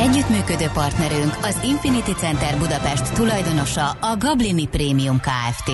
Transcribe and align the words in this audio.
Együttműködő 0.00 0.66
partnerünk 0.72 1.36
az 1.42 1.60
Infinity 1.64 2.12
Center 2.16 2.58
Budapest 2.58 3.12
tulajdonosa 3.12 3.90
a 3.90 4.16
Gablini 4.18 4.66
Premium 4.66 5.20
Kft. 5.20 5.68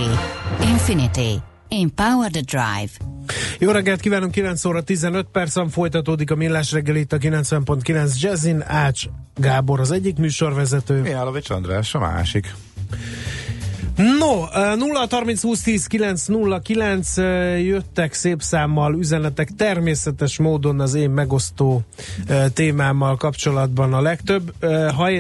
Infinity. 0.62 1.42
Empower 1.68 2.30
the 2.30 2.40
Drive. 2.40 2.90
Jó 3.58 3.70
reggelt 3.70 4.00
kívánunk, 4.00 4.32
9 4.32 4.64
óra 4.64 4.82
15 4.82 5.26
percen 5.32 5.68
folytatódik 5.68 6.30
a 6.30 6.34
Millás 6.34 6.72
reggel 6.72 6.96
itt 6.96 7.12
a 7.12 7.18
90.9 7.18 8.20
Jazzin. 8.20 8.62
Ács 8.66 9.04
Gábor 9.34 9.80
az 9.80 9.90
egyik 9.90 10.16
műsorvezető. 10.16 11.00
Mihálovics 11.00 11.50
András 11.50 11.94
a 11.94 11.98
másik. 11.98 12.54
No, 13.96 14.46
0 14.76 15.06
30 15.10 15.42
20 15.42 15.62
10 15.62 15.86
9 15.86 16.26
0 16.26 16.60
9 16.60 17.16
jöttek 17.62 18.12
szép 18.12 18.42
számmal 18.42 18.94
üzenetek 18.94 19.50
természetes 19.56 20.38
módon 20.38 20.80
az 20.80 20.94
én 20.94 21.10
megosztó 21.10 21.82
témámmal 22.52 23.16
kapcsolatban 23.16 23.92
a 23.92 24.00
legtöbb, 24.00 24.52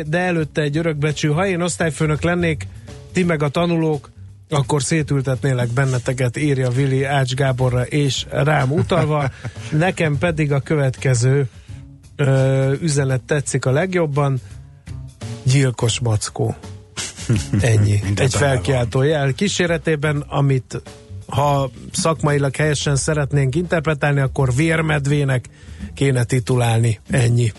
de 0.06 0.18
előtte 0.18 0.60
egy 0.60 0.76
örökbecsű, 0.76 1.28
ha 1.28 1.46
én 1.46 1.60
osztályfőnök 1.60 2.22
lennék, 2.22 2.66
ti 3.12 3.22
meg 3.22 3.42
a 3.42 3.48
tanulók, 3.48 4.10
akkor 4.48 4.82
szétültetnélek 4.82 5.68
benneteket, 5.68 6.36
írja 6.36 6.70
Vili 6.70 7.04
Ács 7.04 7.34
Gáborra 7.34 7.82
és 7.82 8.26
rám 8.30 8.72
utalva. 8.72 9.30
Nekem 9.70 10.18
pedig 10.18 10.52
a 10.52 10.60
következő 10.60 11.48
ö, 12.16 12.72
üzenet 12.80 13.22
tetszik 13.22 13.64
a 13.64 13.70
legjobban. 13.70 14.40
Gyilkos 15.42 16.00
mackó. 16.00 16.54
Ennyi. 17.60 18.02
Egy 18.14 18.34
felkiáltó 18.34 19.02
jel 19.02 19.32
kíséretében, 19.32 20.24
amit 20.28 20.82
ha 21.26 21.70
szakmailag 21.92 22.56
helyesen 22.56 22.96
szeretnénk 22.96 23.54
interpretálni, 23.54 24.20
akkor 24.20 24.54
vérmedvének 24.54 25.48
kéne 25.94 26.24
titulálni. 26.24 27.00
Ennyi. 27.10 27.52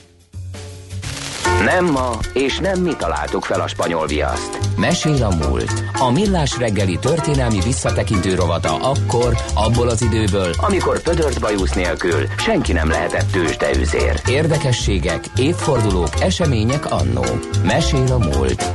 Nem 1.66 1.86
ma, 1.86 2.20
és 2.34 2.58
nem 2.60 2.82
mi 2.82 2.96
találtuk 2.98 3.44
fel 3.44 3.62
a 3.62 3.68
spanyol 3.68 4.08
viaszt. 4.08 4.67
Mesél 4.78 5.24
a 5.24 5.36
múlt. 5.36 5.84
A 6.00 6.12
millás 6.12 6.58
reggeli 6.58 6.98
történelmi 7.00 7.60
visszatekintő 7.64 8.36
rovata 8.36 8.76
akkor, 8.76 9.38
abból 9.54 9.88
az 9.88 10.02
időből, 10.02 10.52
amikor 10.58 11.02
pödört 11.02 11.40
bajusz 11.40 11.74
nélkül 11.74 12.28
senki 12.38 12.74
nem 12.74 12.90
lehetett 12.90 13.32
tőzsdeüzér. 13.32 14.22
Érdekességek, 14.30 15.26
évfordulók, 15.36 16.22
események 16.22 16.92
annó. 16.92 17.26
Mesél 17.64 18.12
a 18.12 18.18
múlt. 18.18 18.66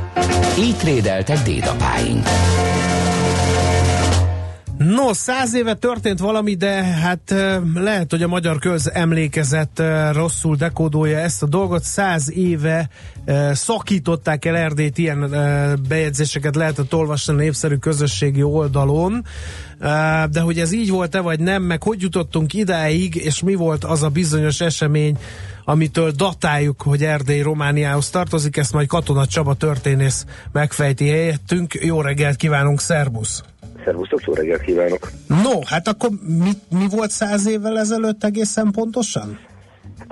Így 0.57 0.75
trédeltek 0.77 1.43
dédapáink. 1.43 2.27
No, 4.89 5.13
száz 5.13 5.53
éve 5.53 5.73
történt 5.73 6.19
valami, 6.19 6.55
de 6.55 6.83
hát 6.83 7.35
lehet, 7.73 8.11
hogy 8.11 8.23
a 8.23 8.27
magyar 8.27 8.59
közemlékezet 8.59 9.81
rosszul 10.11 10.55
dekódolja 10.55 11.17
ezt 11.17 11.43
a 11.43 11.47
dolgot. 11.47 11.83
Száz 11.83 12.31
éve 12.31 12.89
szakították 13.51 14.45
el 14.45 14.55
Erdélyt, 14.55 14.97
ilyen 14.97 15.29
bejegyzéseket 15.87 16.55
lehetett 16.55 16.93
olvasni 16.93 17.33
a 17.33 17.35
népszerű 17.35 17.75
közösségi 17.75 18.43
oldalon. 18.43 19.25
De 20.29 20.39
hogy 20.39 20.59
ez 20.59 20.71
így 20.71 20.89
volt-e, 20.89 21.19
vagy 21.19 21.39
nem, 21.39 21.63
meg 21.63 21.83
hogy 21.83 22.01
jutottunk 22.01 22.53
idáig, 22.53 23.15
és 23.15 23.41
mi 23.41 23.55
volt 23.55 23.83
az 23.83 24.03
a 24.03 24.09
bizonyos 24.09 24.61
esemény, 24.61 25.17
amitől 25.65 26.11
datáljuk, 26.11 26.81
hogy 26.81 27.03
Erdély 27.03 27.41
Romániához 27.41 28.09
tartozik, 28.09 28.57
ezt 28.57 28.73
majd 28.73 28.87
Katona 28.87 29.25
Csaba 29.25 29.53
történész 29.53 30.25
megfejti 30.51 31.09
helyettünk. 31.09 31.73
Jó 31.73 32.01
reggelt 32.01 32.35
kívánunk, 32.35 32.79
szervusz! 32.79 33.43
Szervusztok, 33.85 34.21
jó 34.25 34.33
reggelt 34.33 34.61
kívánok! 34.61 35.11
No, 35.27 35.59
hát 35.65 35.87
akkor 35.87 36.09
mi, 36.43 36.51
mi 36.69 36.87
volt 36.89 37.11
száz 37.11 37.45
évvel 37.45 37.79
ezelőtt 37.79 38.23
egészen 38.23 38.71
pontosan? 38.71 39.39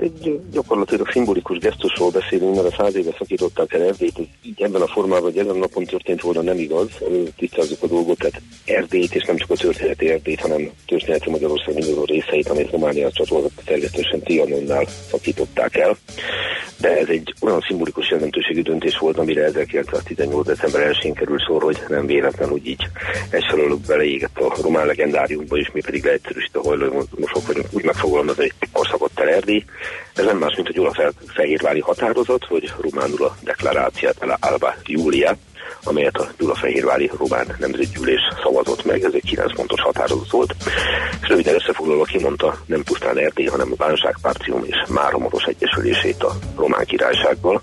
Egy 0.02 0.40
gyakorlatilag 0.52 1.12
szimbolikus 1.12 1.58
gesztusról 1.58 2.10
beszélünk, 2.10 2.56
mert 2.56 2.68
a 2.68 2.76
száz 2.78 2.96
éve 2.96 3.12
szakították 3.18 3.74
el 3.74 3.82
Erdélyt, 3.82 4.18
így 4.44 4.62
ebben 4.62 4.82
a 4.82 4.88
formában, 4.88 5.24
hogy 5.24 5.38
ezen 5.38 5.56
a 5.56 5.58
napon 5.58 5.86
történt 5.86 6.22
volna 6.22 6.42
nem 6.42 6.58
igaz, 6.58 6.90
tisztázzuk 7.38 7.84
a 7.84 7.88
dolgot, 7.88 8.18
tehát 8.18 8.42
Erdélyt, 8.66 9.16
és 9.16 9.24
nem 9.24 9.38
csak 9.38 9.50
a 9.50 9.56
történeti 9.56 10.10
Erdélyt, 10.10 10.40
hanem 10.40 10.70
történeti 10.86 11.30
Magyarország 11.30 11.74
mindazon 11.74 12.06
részeit, 12.06 12.50
amit 12.50 12.72
Románia 12.72 13.12
csatlakozott 13.12 13.62
természetesen 13.66 14.20
Trianonnál 14.20 14.86
szakították 15.10 15.76
el. 15.76 15.98
De 16.78 16.98
ez 16.98 17.08
egy 17.08 17.34
olyan 17.42 17.62
szimbolikus 17.68 18.10
jelentőségű 18.10 18.62
döntés 18.62 18.98
volt, 18.98 19.18
amire 19.18 19.44
1918. 19.44 20.46
december 20.46 20.92
1-én 20.92 21.14
kerül 21.14 21.40
sor, 21.40 21.62
hogy 21.62 21.78
nem 21.88 22.06
véletlen, 22.06 22.50
hogy 22.50 22.68
így 22.68 22.88
egyfelől 23.30 23.80
beleégett 23.88 24.38
a 24.38 24.56
román 24.62 24.86
legendáriumba, 24.86 25.58
és 25.58 25.72
mi 25.74 25.82
pedig 25.82 26.04
leegyszerűsítve 26.04 26.60
hajlamos 26.60 27.06
vagyunk 27.48 27.68
úgy 27.72 27.84
megfogalmazni, 27.84 28.42
hogy 28.42 28.70
korszakott 28.72 29.01
el 29.22 29.30
Erdély, 29.30 29.66
ez 30.16 30.26
nem 30.26 30.38
más, 30.38 30.56
mint 30.56 30.68
a 30.68 30.72
Gyulafehérvári 30.72 31.80
határozat, 31.80 32.48
vagy 32.48 32.72
románul 32.80 33.26
a 33.26 33.36
deklaráciát 33.44 34.38
Alba 34.40 34.74
Júlia, 34.86 35.38
amelyet 35.84 36.18
a 36.18 36.28
Gyulafehérvári 36.38 37.12
Román 37.18 37.56
Nemzetgyűlés 37.60 38.22
szavazott 38.44 38.86
meg, 38.86 39.04
ez 39.04 39.14
egy 39.14 39.26
9 39.26 39.56
pontos 39.56 39.82
határozat 39.82 40.32
volt, 40.32 40.56
és 41.22 41.28
röviden 41.28 41.56
összefoglalva 41.56 42.04
kimondta 42.04 42.58
nem 42.66 42.84
pusztán 42.84 43.18
Erdély, 43.18 43.46
hanem 43.46 43.72
a 43.72 43.76
Bánságpártium 43.76 44.64
és 44.66 44.76
Máromoros 44.88 45.44
Egyesülését 45.44 46.24
a 46.24 46.36
Román 46.56 46.86
Királysággal. 46.86 47.62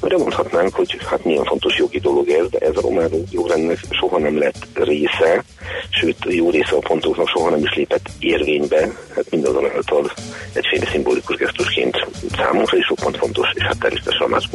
Mert 0.00 0.18
mondhatnánk, 0.18 0.74
hogy 0.74 0.98
hát 1.10 1.24
milyen 1.24 1.44
fontos 1.44 1.78
jogi 1.78 1.98
dolog 1.98 2.28
ez, 2.28 2.48
de 2.50 2.58
ez 2.58 2.76
a 2.76 2.80
román 2.80 3.10
jogrendnek 3.30 3.78
soha 3.90 4.18
nem 4.18 4.38
lett 4.38 4.66
része, 4.74 5.44
sőt 5.90 6.16
jó 6.28 6.50
része 6.50 6.76
a 6.76 6.78
pontoknak 6.78 7.28
soha 7.28 7.50
nem 7.50 7.62
is 7.62 7.74
lépett 7.74 8.08
érvénybe, 8.18 8.88
hát 9.14 9.30
mindazonáltal 9.30 10.12
egyféle 10.52 10.86
szimbolikus 10.90 11.36
gesztusként 11.36 12.06
számunkra 12.36 12.76
is 12.76 12.88
roppant 12.88 13.16
fontos, 13.16 13.48
és 13.54 13.62
hát 13.62 13.78
természetesen 13.78 14.22
a 14.22 14.28
más. 14.28 14.48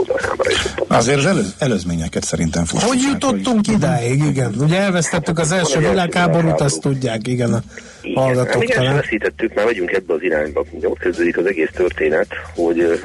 Azért 0.88 1.18
az 1.18 1.26
elő, 1.26 1.46
előzményeket 1.60 2.24
szerintem 2.24 2.66
fontos. 2.66 2.90
Hogy 2.94 3.12
jutottunk 3.12 3.66
hogy... 3.66 3.76
idáig, 3.76 4.24
igen. 4.24 4.54
Ugye 4.60 4.78
elvesztettük 4.80 5.40
az 5.40 5.52
első 5.52 5.80
világháborút, 5.80 6.62
azt 6.62 6.82
tudják, 6.82 7.28
igen, 7.28 7.54
a 7.54 7.62
hallgatók 8.14 8.64
talán. 8.64 8.84
Igen, 8.84 8.96
veszítettük, 8.96 9.54
már 9.54 9.66
megyünk 9.66 9.92
ebbe 9.92 10.14
az 10.14 10.22
irányba. 10.22 10.66
Ugye 10.72 10.88
ott 10.88 11.00
kezdődik 11.00 11.38
az 11.38 11.46
egész 11.46 11.70
történet, 11.74 12.28
hogy 12.56 13.02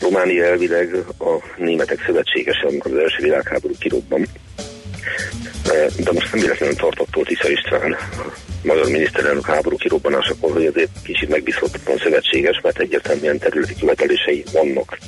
Románia 0.00 0.44
elvileg 0.44 1.04
a 1.18 1.42
németek 1.56 2.02
szövetségese, 2.06 2.66
amikor 2.66 2.92
az 2.92 2.98
első 2.98 3.22
világháború 3.22 3.74
kirobban 3.78 4.26
de 5.96 6.12
most 6.12 6.32
nem 6.32 6.40
véletlenül 6.40 6.74
tartott 6.74 7.24
Tisza 7.24 7.50
István 7.50 7.92
a 7.92 8.32
magyar 8.62 8.86
miniszterelnök 8.86 9.46
háború 9.46 9.76
kirobbanásakor, 9.76 10.52
hogy 10.52 10.66
azért 10.66 10.90
kicsit 11.02 11.28
megbízhatatlan 11.28 11.96
szövetséges, 11.96 12.60
mert 12.62 12.78
egyértelműen 12.78 13.38
területi 13.38 13.74
követelései 13.80 14.44
vannak. 14.52 14.98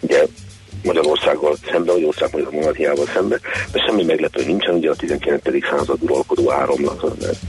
Ugye 0.00 0.24
Magyarországgal 0.82 1.56
szemben, 1.70 1.94
vagy 1.94 2.04
osztrák-magyar 2.04 2.52
monarchiával 2.52 3.06
szemben, 3.06 3.40
de 3.72 3.84
semmi 3.86 4.04
meglepő 4.04 4.44
nincsen, 4.44 4.74
ugye 4.74 4.90
a 4.90 4.94
19. 4.94 5.42
század 5.70 6.02
uralkodó 6.02 6.50
áramlat, 6.52 7.04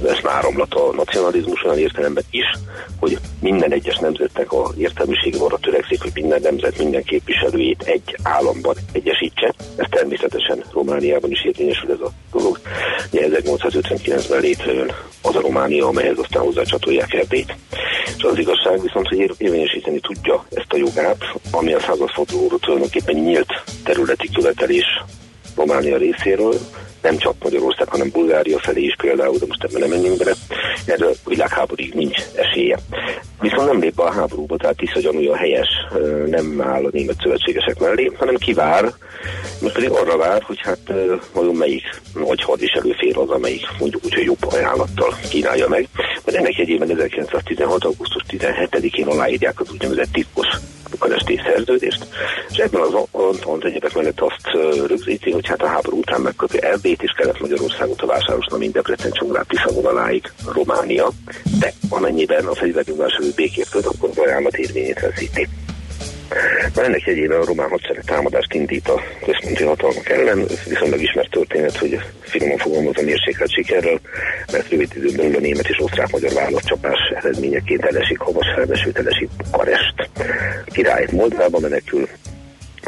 ez 0.06 0.18
áramlat 0.24 0.74
a 0.74 0.94
nacionalizmus 0.96 1.64
olyan 1.64 1.78
értelemben 1.78 2.24
is, 2.30 2.46
hogy 3.00 3.18
minden 3.42 3.72
egyes 3.72 3.98
nemzetnek 3.98 4.52
a 4.52 4.72
értelmisége 4.78 5.38
arra 5.40 5.58
törekszik, 5.58 6.02
hogy 6.02 6.12
minden 6.14 6.42
nemzet 6.42 6.78
minden 6.78 7.04
képviselőjét 7.04 7.82
egy 7.84 8.16
államban 8.24 8.76
egyesítse. 8.92 9.54
Ez 9.76 9.86
természetesen 9.90 10.64
Romániában 10.74 11.32
is 11.32 11.46
érvényesül 11.46 11.92
ez 11.92 12.00
a 12.00 12.12
dolog. 12.32 12.60
Ugye 13.12 13.28
1859-ben 13.30 14.42
létrejön 14.42 14.92
az 15.22 15.36
a 15.36 15.42
Románia, 15.42 15.88
amelyhez 15.88 16.18
aztán 16.18 16.44
hozzácsatolják 16.44 17.14
Erdélyt. 17.14 17.56
És 18.18 18.24
az 18.24 18.38
igazság 18.38 18.82
viszont, 18.82 19.08
hogy 19.08 19.36
érvényesíteni 19.38 20.00
tudja 20.00 20.46
ezt 20.52 20.74
a 20.74 20.78
jogát, 20.78 21.18
ami 21.52 21.74
a 21.74 21.80
századfordulóra 21.80 22.58
tulajdonképpen 22.58 23.16
nyílt 23.16 23.64
területi 23.84 24.30
követelés 24.34 24.86
Románia 25.60 25.98
részéről, 25.98 26.54
nem 27.02 27.18
csak 27.18 27.34
Magyarország, 27.44 27.88
hanem 27.88 28.10
Bulgária 28.10 28.60
felé 28.60 28.82
is 28.82 28.96
például, 29.02 29.38
de 29.38 29.46
most 29.48 29.64
ebben 29.64 29.80
nem 29.80 29.90
menjünk 29.90 30.18
bele, 30.18 30.34
erre 30.86 31.06
a 31.06 31.30
világháborúig 31.30 31.94
nincs 31.94 32.18
esélye. 32.36 32.78
Viszont 33.42 33.72
nem 33.72 33.80
lép 33.80 33.96
be 33.96 34.04
a 34.04 34.12
háborúba, 34.12 34.58
tehát 34.58 34.78
Tisza 34.78 35.00
gyanúja 35.00 35.36
helyes, 35.36 35.68
nem 36.26 36.62
áll 36.62 36.86
a 36.86 36.90
német 36.92 37.22
szövetségesek 37.22 37.80
mellé, 37.80 38.12
hanem 38.18 38.36
kivár, 38.36 38.94
most 39.62 39.74
pedig 39.74 39.90
arra 39.90 40.18
vár, 40.18 40.42
hogy 40.42 40.60
hát 40.62 40.94
vajon 41.34 41.56
melyik 41.56 41.84
nagy 42.14 42.42
hadviselő 42.42 42.96
fél 42.98 43.20
az, 43.20 43.30
amelyik 43.30 43.66
mondjuk 43.80 44.06
úgy, 44.06 44.14
hogy 44.14 44.24
jobb 44.24 44.46
ajánlattal 44.52 45.16
kínálja 45.30 45.68
meg. 45.68 45.88
Mert 46.26 46.38
ennek 46.38 46.58
jegyében 46.58 46.90
1916. 46.90 47.84
augusztus 47.84 48.24
17-én 48.30 49.08
aláírják 49.08 49.60
az 49.60 49.72
úgynevezett 49.72 50.12
titkos 50.12 50.48
bukaresti 50.90 51.42
szerződést, 51.44 52.08
és 52.50 52.58
ebben 52.58 52.82
az 52.82 52.94
Antant 53.12 53.64
egyébek 53.64 53.94
mellett 53.94 54.22
azt 54.22 54.76
rögzíti, 54.88 55.32
hogy 55.32 55.48
hát 55.48 55.62
a 55.62 55.68
háború 55.68 55.98
után 55.98 56.22
megköpi 56.22 56.64
Erdélyt 56.64 57.02
és 57.02 57.12
Kelet-Magyarországot 57.18 58.02
a 58.02 58.06
Vásárosna, 58.06 58.58
mind 58.58 58.74
Debrecen 58.74 59.12
Csongrád 59.12 59.46
Tisza 59.48 59.70
Románia, 60.54 61.10
de 61.60 61.74
amennyiben 61.90 62.46
a 62.46 62.56
fegyvernyugvás 62.56 63.20
békét 63.36 63.70
köt, 63.70 63.86
akkor 63.86 64.10
ajánlat 64.16 64.58
érvényét 64.58 65.00
veszíti. 65.00 65.48
Na 66.76 66.84
ennek 66.84 67.02
jegyében 67.06 67.42
a 67.42 67.46
román 67.46 67.70
hadsereg 67.70 68.04
támadást 68.04 68.54
indít 68.54 68.88
a 68.88 69.02
központi 69.26 69.64
hatalmak 69.64 70.10
ellen. 70.10 70.46
Viszonylag 70.68 71.02
ismert 71.02 71.30
történet, 71.30 71.78
hogy 71.78 72.00
finoman 72.20 72.58
fogalmazva 72.58 73.02
mérsékelt 73.02 73.52
sikerrel, 73.52 74.00
mert 74.52 74.70
rövid 74.70 74.92
időn 74.96 75.16
belül 75.16 75.36
a 75.36 75.40
német 75.40 75.68
és 75.70 75.80
osztrák-magyar 75.80 76.34
válaszcsapás 76.34 77.00
eredményeként 77.16 77.86
elesik 77.86 78.20
havas 78.20 78.48
felvesült 78.56 78.98
elesik 78.98 79.30
Karest. 79.52 80.10
A 80.66 80.72
király 80.72 81.08
Moldába 81.12 81.60
menekül, 81.60 82.08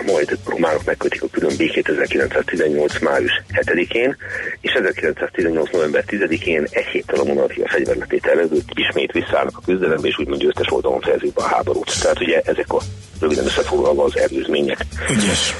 majd 0.05 0.37
románok 0.45 0.83
megkötik 0.85 1.23
a 1.23 1.27
külön 1.31 1.57
békét 1.57 1.89
1918. 1.89 2.99
május 2.99 3.43
7-én, 3.53 4.15
és 4.61 4.71
1918. 4.71 5.71
november 5.71 6.03
10-én 6.07 6.67
egy 6.69 6.85
héttel 6.85 7.19
a 7.19 7.23
monarchia 7.23 7.67
fegyverletét 7.67 8.25
előtt 8.25 8.69
ismét 8.73 9.11
visszaállnak 9.11 9.57
a 9.57 9.61
küzdelembe, 9.65 10.07
és 10.07 10.17
úgymond 10.19 10.41
győztes 10.41 10.71
oldalon 10.71 11.01
fejezik 11.01 11.33
be 11.33 11.41
a 11.41 11.47
háborút. 11.47 12.01
Tehát 12.01 12.19
ugye 12.19 12.41
ezek 12.45 12.73
a 12.73 12.79
röviden 13.19 13.45
összefoglalva 13.45 14.03
az 14.03 14.17
előzmények. 14.17 14.77
Ügyes. 15.09 15.55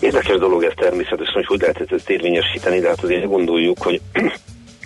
Érdekes 0.00 0.36
dolog 0.36 0.62
ez 0.62 0.72
természetesen, 0.76 1.34
hogy 1.34 1.46
hogy 1.46 1.60
lehet 1.60 1.92
ezt 1.92 2.10
érvényesíteni, 2.10 2.80
de 2.80 2.88
hát 2.88 3.02
azért 3.02 3.26
gondoljuk, 3.26 3.82
hogy 3.82 4.00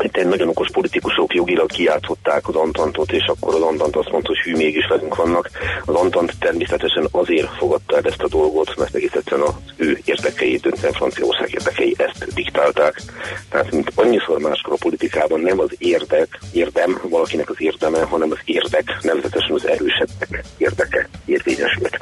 itt 0.03 0.17
egy 0.17 0.27
nagyon 0.27 0.49
okos 0.49 0.69
politikusok 0.73 1.35
jogilag 1.35 1.71
kijátszották 1.71 2.49
az 2.49 2.55
Antantot, 2.55 3.13
és 3.13 3.25
akkor 3.27 3.55
az 3.55 3.61
Antant 3.61 3.97
azt 3.97 4.11
mondta, 4.11 4.29
hogy 4.29 4.39
hű, 4.39 4.57
mégis 4.57 4.87
velünk 4.87 5.17
vannak. 5.17 5.51
Az 5.85 5.95
Antant 5.95 6.33
természetesen 6.39 7.09
azért 7.11 7.57
fogadta 7.57 7.97
el 7.97 8.03
ezt 8.05 8.23
a 8.23 8.29
dolgot, 8.29 8.77
mert 8.77 8.95
egész 8.95 9.13
egyszerűen 9.13 9.47
az 9.47 9.55
ő 9.77 9.99
érdekei, 10.05 10.57
döntően 10.57 10.93
Franciaország 10.93 11.53
érdekei 11.53 11.95
ezt 11.99 12.35
diktálták. 12.35 13.03
Tehát, 13.51 13.71
mint 13.71 13.93
annyiszor 13.95 14.39
máskor 14.39 14.73
a 14.73 14.77
politikában 14.81 15.41
nem 15.41 15.61
az 15.61 15.71
érdek, 15.79 16.39
érdem, 16.53 17.01
valakinek 17.09 17.51
az 17.51 17.57
érdeme, 17.59 18.03
hanem 18.03 18.31
az 18.31 18.39
érdek, 18.45 18.97
nevezetesen 19.03 19.55
az 19.55 19.67
erősebbek 19.67 20.45
érdeke 20.59 21.09
érvényesült. 21.25 21.99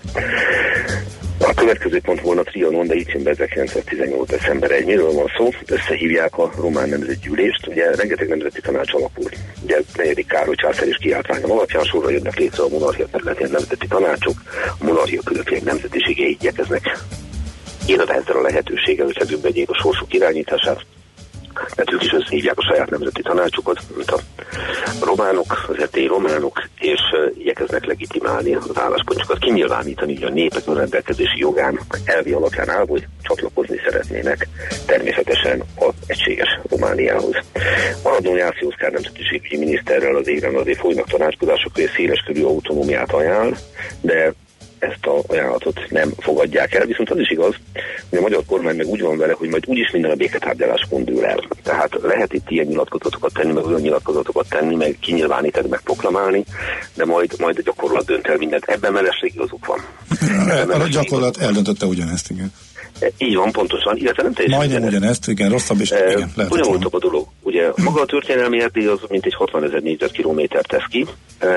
A 1.38 1.54
következő 1.54 2.00
pont 2.00 2.20
volna 2.20 2.42
Trianon, 2.42 2.86
de 2.86 2.94
itt 2.94 3.10
jön 3.10 3.22
be 3.22 3.30
1918. 3.30 4.28
december 4.28 4.70
1. 4.70 4.84
Miről 4.84 5.12
van 5.12 5.30
szó? 5.36 5.48
Összehívják 5.66 6.38
a 6.38 6.50
román 6.56 6.88
nemzetgyűlést, 6.88 7.66
ugye 7.66 7.94
rengeteg 7.94 8.28
nemzeti 8.28 8.60
tanács 8.60 8.92
alapul. 8.92 9.28
Ugye 9.62 9.80
negyedik 9.96 10.26
Károly 10.26 10.54
császár 10.54 10.88
is 10.88 10.96
kiáltványom 10.96 11.50
alapján 11.50 11.84
sorra 11.84 12.10
jönnek 12.10 12.38
létre 12.38 12.62
a 12.62 12.68
monarchia 12.68 13.06
területén 13.10 13.50
nemzeti 13.50 13.86
tanácsok, 13.86 14.42
a 14.78 14.84
monarchia 14.84 15.20
különböző 15.24 15.60
nemzetiségei 15.64 16.30
igyekeznek 16.30 16.98
élve 17.86 18.14
ezzel 18.14 18.36
a 18.36 18.40
lehetőséggel, 18.40 19.04
hogy 19.04 19.18
kezükbe 19.18 19.48
a 19.66 19.78
sorsuk 19.82 20.14
irányítását, 20.14 20.86
mert 21.76 21.92
ők 21.92 22.02
is 22.02 22.12
összehívják 22.12 22.58
a 22.58 22.66
saját 22.70 22.90
nemzeti 22.90 23.22
tanácsukat, 23.22 23.80
mint 23.96 24.10
a 24.10 24.18
románok, 25.04 25.64
az 25.68 25.82
etélyi 25.82 26.06
románok, 26.06 26.62
és 26.78 27.00
igyekeznek 27.38 27.84
legitimálni 27.84 28.54
az 28.54 28.78
álláspontjukat, 28.78 29.38
kinyilvánítani 29.38 30.24
a 30.24 30.28
népek 30.28 30.66
rendelkezési 30.66 31.38
jogán 31.38 31.80
elvi 32.04 32.32
alapján 32.32 32.70
áll, 32.70 32.86
hogy 32.86 33.06
csatlakozni 33.22 33.80
szeretnének 33.84 34.48
természetesen 34.86 35.62
az 35.74 35.92
egységes 36.06 36.60
Romániához. 36.70 37.36
Maradó 38.02 38.36
Jászló 38.36 38.68
Oszkár 38.68 38.92
nemzetiségügyi 38.92 39.56
miniszterrel 39.56 40.16
az 40.16 40.28
éven 40.28 40.54
azért 40.54 40.78
folynak 40.78 41.08
tanácskozások, 41.08 41.74
hogy 41.74 41.90
széles 41.96 42.22
körű 42.26 42.42
autonómiát 42.42 43.12
ajánl, 43.12 43.56
de 44.00 44.32
ezt 44.84 45.06
a 45.06 45.22
ajánlatot 45.26 45.80
nem 45.90 46.12
fogadják 46.18 46.74
el. 46.74 46.86
Viszont 46.86 47.10
az 47.10 47.18
is 47.18 47.30
igaz, 47.30 47.54
hogy 48.10 48.18
a 48.18 48.22
magyar 48.22 48.42
kormány 48.46 48.76
meg 48.76 48.86
úgy 48.86 49.00
van 49.00 49.18
vele, 49.18 49.32
hogy 49.32 49.48
majd 49.48 49.64
úgyis 49.66 49.90
minden 49.90 50.10
a 50.10 50.14
béketárgyaláskon 50.14 51.04
dől 51.04 51.24
el. 51.24 51.48
Tehát 51.62 51.98
lehet 52.02 52.32
itt 52.32 52.50
ilyen 52.50 52.66
nyilatkozatokat 52.66 53.32
tenni, 53.32 53.52
meg 53.52 53.64
olyan 53.64 53.80
nyilatkozatokat 53.80 54.48
tenni, 54.48 54.74
meg 54.74 54.96
kinyilvánítani, 55.00 55.68
meg 55.68 55.80
proklamálni, 55.80 56.44
de 56.94 57.04
majd, 57.04 57.34
majd 57.38 57.58
a 57.58 57.62
gyakorlat 57.64 58.06
dönt 58.06 58.26
el 58.26 58.36
mindent. 58.36 58.64
Ebben 58.64 58.92
mellesleg 58.92 59.34
igazuk 59.34 59.66
van. 59.66 59.80
a 60.80 60.88
gyakorlat 60.88 61.36
eldöntötte 61.36 61.86
ugyanezt, 61.86 62.30
igen. 62.30 62.52
Így 63.18 63.34
van, 63.34 63.50
pontosan, 63.52 63.96
illetve 63.96 64.22
nem 64.22 64.32
teljesen. 64.32 64.58
Majdnem 64.58 64.82
ugyanezt, 64.82 65.28
igen, 65.28 65.50
rosszabb 65.50 65.80
is. 65.80 65.90
E, 65.90 66.10
igen, 66.10 66.32
Bonyolultabb 66.48 66.94
a 66.94 66.98
dolog. 66.98 67.26
Ugye 67.54 67.72
maga 67.84 68.00
a 68.00 68.06
történelmi 68.06 68.60
erdély 68.60 68.86
az 68.86 68.98
mint 69.08 69.26
egy 69.26 69.34
60 69.34 69.64
ezer 69.64 69.82
négyzetkilométer 69.82 70.64
tesz 70.64 70.86
ki. 70.90 71.06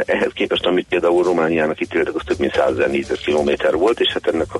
Ehhez 0.06 0.32
képest, 0.34 0.66
amit 0.66 0.88
például 0.90 1.24
Romániának 1.24 1.82
ítéltek, 1.82 2.16
az 2.16 2.22
több 2.26 2.40
mint 2.40 2.54
100 2.54 2.72
ezer 2.72 2.90
négyzetkilométer 2.90 3.76
volt, 3.76 4.00
és 4.00 4.14
hát 4.14 4.28
ennek 4.28 4.54
a, 4.54 4.60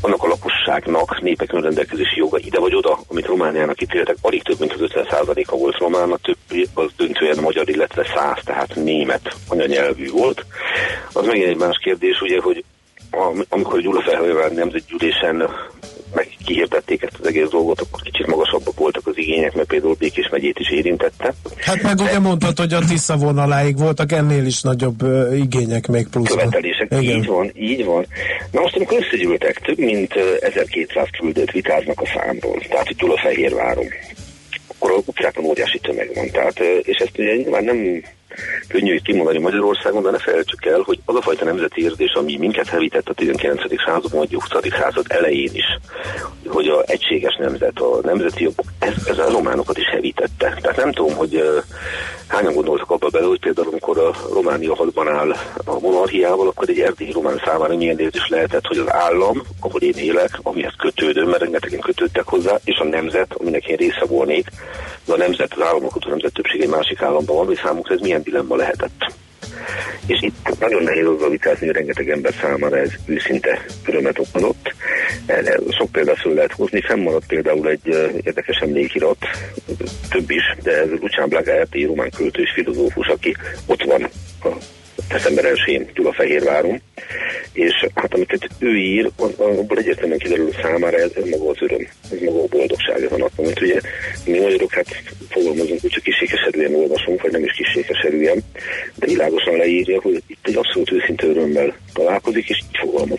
annak 0.00 0.22
a 0.22 0.26
lakosságnak 0.26 1.20
népek 1.20 1.52
rendelkezési 1.52 2.18
joga 2.18 2.38
ide 2.38 2.58
vagy 2.58 2.74
oda, 2.74 2.98
amit 3.08 3.26
Romániának 3.26 3.82
ítéltek, 3.82 4.16
alig 4.20 4.42
több 4.42 4.58
mint 4.58 4.72
az 4.72 4.80
50%-a 4.80 5.56
volt 5.56 5.78
román, 5.78 6.12
a 6.12 6.16
többi 6.16 6.66
az 6.74 6.90
döntően 6.96 7.38
magyar, 7.40 7.68
illetve 7.68 8.06
száz, 8.14 8.38
tehát 8.44 8.74
német 8.74 9.34
anyanyelvű 9.48 10.10
volt. 10.10 10.44
Az 11.12 11.26
megint 11.26 11.48
egy 11.48 11.58
más 11.58 11.78
kérdés, 11.82 12.20
ugye, 12.20 12.40
hogy 12.40 12.64
amikor 13.48 13.80
Gyula 13.80 14.02
Felhővel 14.02 14.48
nemzetgyűlésen 14.48 15.48
meg 16.14 16.28
kihirdették 16.44 17.02
ezt 17.02 17.16
az 17.20 17.26
egész 17.26 17.48
dolgot, 17.48 17.80
akkor 17.80 18.00
kicsit 18.02 18.26
magasabbak 18.26 18.78
voltak 18.78 19.06
az 19.06 19.16
igények, 19.16 19.54
mert 19.54 19.68
például 19.68 19.94
Békés 19.98 20.28
megyét 20.30 20.58
is 20.58 20.70
érintette. 20.70 21.34
Hát 21.60 21.82
meg 21.82 21.98
ugye 21.98 22.18
mondtad, 22.18 22.58
hogy 22.58 22.72
a 22.72 22.84
Tisza 22.88 23.16
vonaláig 23.16 23.78
voltak 23.78 24.12
ennél 24.12 24.46
is 24.46 24.62
nagyobb 24.62 25.02
uh, 25.02 25.38
igények 25.38 25.86
még 25.86 26.08
plusz. 26.08 26.28
Követelések, 26.28 26.86
Igen. 26.90 27.16
így 27.16 27.26
van, 27.26 27.50
így 27.54 27.84
van. 27.84 28.06
Na 28.50 28.60
most, 28.60 28.76
amikor 28.76 28.98
összegyűltek, 29.00 29.60
több 29.60 29.78
mint 29.78 30.14
1200 30.40 31.08
küldött 31.20 31.50
vitáznak 31.50 32.00
a 32.00 32.06
számról, 32.06 32.60
tehát 32.68 32.86
hogy 32.86 32.96
Gyulafehérváron 32.96 33.86
akkor 34.78 34.90
a 34.90 35.02
utcákon 35.06 35.44
óriási 35.44 35.78
tömeg 35.78 36.10
van. 36.14 36.30
Tehát, 36.30 36.58
és 36.82 36.96
ezt 36.96 37.18
ugye 37.18 37.34
nyilván 37.34 37.64
nem 37.64 38.02
könnyű 38.68 38.98
kimondani 38.98 39.38
Magyarországon, 39.38 40.02
de 40.02 40.10
ne 40.10 40.18
felejtsük 40.18 40.64
el, 40.64 40.80
hogy 40.80 40.98
az 41.04 41.14
a 41.14 41.22
fajta 41.22 41.44
nemzeti 41.44 41.82
érzés, 41.82 42.12
ami 42.12 42.36
minket 42.36 42.68
hevített 42.68 43.08
a 43.08 43.14
19. 43.14 43.60
században, 43.84 44.18
vagy 44.18 44.34
20. 44.34 44.48
század 44.80 45.06
elején 45.08 45.50
is, 45.52 45.78
hogy 46.46 46.68
a 46.68 46.82
egységes 46.86 47.36
nemzet, 47.36 47.78
a 47.78 47.98
nemzeti 48.02 48.42
jogok, 48.42 48.66
ez, 48.78 49.06
ez 49.06 49.18
a 49.18 49.30
románokat 49.30 49.78
is 49.78 49.88
hevítette. 49.88 50.58
Tehát 50.60 50.76
nem 50.76 50.92
tudom, 50.92 51.16
hogy 51.16 51.42
hányan 52.28 52.54
gondoltak 52.54 52.90
abba 52.90 53.08
bele, 53.08 53.26
hogy 53.26 53.40
például 53.40 53.68
amikor 53.68 53.98
a 53.98 54.14
Románia 54.32 54.74
hadban 54.74 55.08
áll 55.08 55.30
a 55.64 55.78
monarchiával, 55.80 56.48
akkor 56.48 56.68
egy 56.68 56.80
erdélyi 56.80 57.12
román 57.12 57.40
számára 57.44 57.76
milyen 57.76 57.98
érzés 57.98 58.28
lehetett, 58.28 58.66
hogy 58.66 58.78
az 58.78 58.92
állam, 58.92 59.42
ahol 59.60 59.80
én 59.80 59.94
élek, 59.96 60.38
amihez 60.42 60.74
kötődöm, 60.78 61.28
mert 61.28 61.42
rengetegen 61.42 61.80
kötődtek 61.80 62.28
hozzá, 62.28 62.58
és 62.64 62.78
a 62.78 62.84
nemzet, 62.84 63.32
aminek 63.32 63.66
én 63.66 63.76
része 63.76 64.04
volnék, 64.08 64.50
de 65.04 65.12
a 65.12 65.16
nemzet, 65.16 65.52
az 65.56 65.62
államok, 65.62 65.96
a 65.96 66.08
nemzet 66.08 66.32
többség 66.32 66.60
egy 66.60 66.68
másik 66.68 67.02
államban 67.02 67.36
van, 67.36 67.46
hogy 67.46 67.60
számukra 67.62 67.94
ez 67.94 68.00
milyen 68.00 68.22
dilemma 68.22 68.56
lehetett. 68.56 69.12
És 70.06 70.20
itt 70.20 70.58
nagyon 70.60 70.82
nehéz 70.82 71.06
azzal 71.06 71.30
vitázni, 71.30 71.66
hogy 71.66 71.74
rengeteg 71.74 72.08
ember 72.08 72.32
számára 72.40 72.78
ez 72.78 72.90
őszinte 73.06 73.64
örömet 73.86 74.18
okozott. 74.18 74.74
Sok 75.70 75.92
példát 75.92 76.18
föl 76.18 76.34
lehet 76.34 76.52
hozni. 76.52 76.80
Fennmaradt 76.80 77.26
például 77.26 77.68
egy 77.68 77.86
érdekes 78.22 78.56
emlékirat, 78.56 79.16
több 80.10 80.30
is, 80.30 80.56
de 80.62 80.80
ez 80.80 80.88
Lucián 81.00 81.28
Blaga 81.28 81.62
RT 81.62 81.84
román 81.86 82.10
költő 82.16 82.42
és 82.42 82.52
filozófus, 82.54 83.06
aki 83.06 83.36
ott 83.66 83.82
van 83.82 84.02
a 84.42 84.48
december 85.08 85.44
1-én 85.44 85.90
Gyulafehérváron, 85.94 86.80
és 87.52 87.86
hát 87.94 88.14
amiket 88.14 88.48
ő 88.58 88.76
ír, 88.76 89.10
abból 89.16 89.78
egyértelműen 89.78 90.18
kiderül 90.18 90.52
számára 90.62 90.96
ez, 90.96 91.10
ez 91.16 91.28
maga 91.28 91.50
az 91.50 91.56
öröm, 91.60 91.88
ez 92.12 92.18
maga 92.24 92.42
a 92.42 92.46
boldogság 92.46 93.02
ez 93.02 93.12
a 93.12 93.16
nap, 93.16 93.30
amit 93.36 93.60
ugye 93.60 93.80
mi 94.24 94.38
magyarok 94.38 94.72
hát 94.72 95.02
fogalmazunk, 95.28 95.80
hogy 95.80 95.90
csak 95.90 96.02
kisékeserűen 96.02 96.74
olvasunk, 96.74 97.22
vagy 97.22 97.32
nem 97.32 97.44
is 97.44 97.52
kisékeserűen, 97.52 98.42
de 98.94 99.06
világosan 99.06 99.56
leírja, 99.56 100.00
hogy 100.00 100.22
itt 100.26 100.46
egy 100.46 100.56
abszolút 100.56 100.92
őszinte 100.92 101.26
örömmel 101.26 101.76
találkozik, 101.92 102.48
és 102.48 102.58
így 102.58 102.78
fogalmaz. 102.78 103.18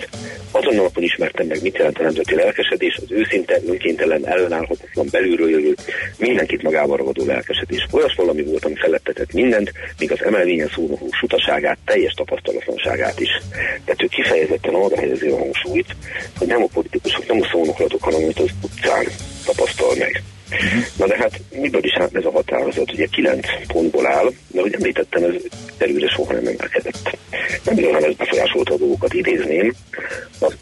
Azon 0.51 0.77
a 0.77 0.81
napon 0.81 1.03
ismertem 1.03 1.48
meg, 1.48 1.62
mit 1.62 1.77
jelent 1.77 1.98
a 1.98 2.03
nemzeti 2.03 2.36
lelkesedés, 2.36 2.95
az 2.95 3.12
őszinte, 3.12 3.59
önkéntelen, 3.67 4.27
ellenállhatatlan, 4.27 5.07
belülről 5.12 5.50
jövő, 5.50 5.75
mindenkit 6.17 6.62
magával 6.62 6.98
ragadó 6.98 7.25
lelkesedés. 7.25 7.88
Olyas 7.91 8.15
valami 8.15 8.43
volt, 8.43 8.65
ami 8.65 8.75
felettetett 8.75 9.33
mindent, 9.33 9.71
míg 10.00 10.12
az 10.12 10.24
emelvényen 10.24 10.69
szóló 10.74 11.09
sutaságát, 11.12 11.68
teljes 11.85 12.13
tapasztalatlanságát 12.13 13.19
is. 13.19 13.29
Tehát 13.85 14.03
ő 14.03 14.07
kifejezetten 14.07 14.73
arra 14.73 14.97
helyezi 14.97 15.27
a 15.27 15.38
hangsúlyt, 15.38 15.95
hogy 16.38 16.47
nem 16.47 16.63
a 16.63 16.67
politikusok, 16.73 17.27
nem 17.27 17.41
a 17.41 17.47
szónoklatok, 17.51 18.03
hanem 18.03 18.23
amit 18.23 18.39
az 18.39 18.49
utcán 18.61 19.05
tapasztal 19.45 19.95
meg. 19.97 20.23
Na 20.97 21.07
de 21.07 21.17
hát 21.17 21.39
miből 21.51 21.83
is 21.83 21.95
állt 21.99 22.15
ez 22.15 22.25
a 22.25 22.31
határozat? 22.31 22.93
Ugye 22.93 23.05
kilenc 23.05 23.47
pontból 23.67 24.07
áll, 24.07 24.31
de 24.47 24.59
ahogy 24.59 24.73
említettem, 24.73 25.23
ez 25.23 25.33
erőre 25.77 26.09
soha 26.09 26.33
nem 26.33 26.47
emelkedett. 26.47 27.17
Nem 27.63 27.75
hanem 27.75 28.09
ez 28.09 28.15
befolyásolta 28.15 28.73
a 28.73 28.77
dolgokat. 28.77 29.13
Idézném 29.13 29.73
az 30.39 30.55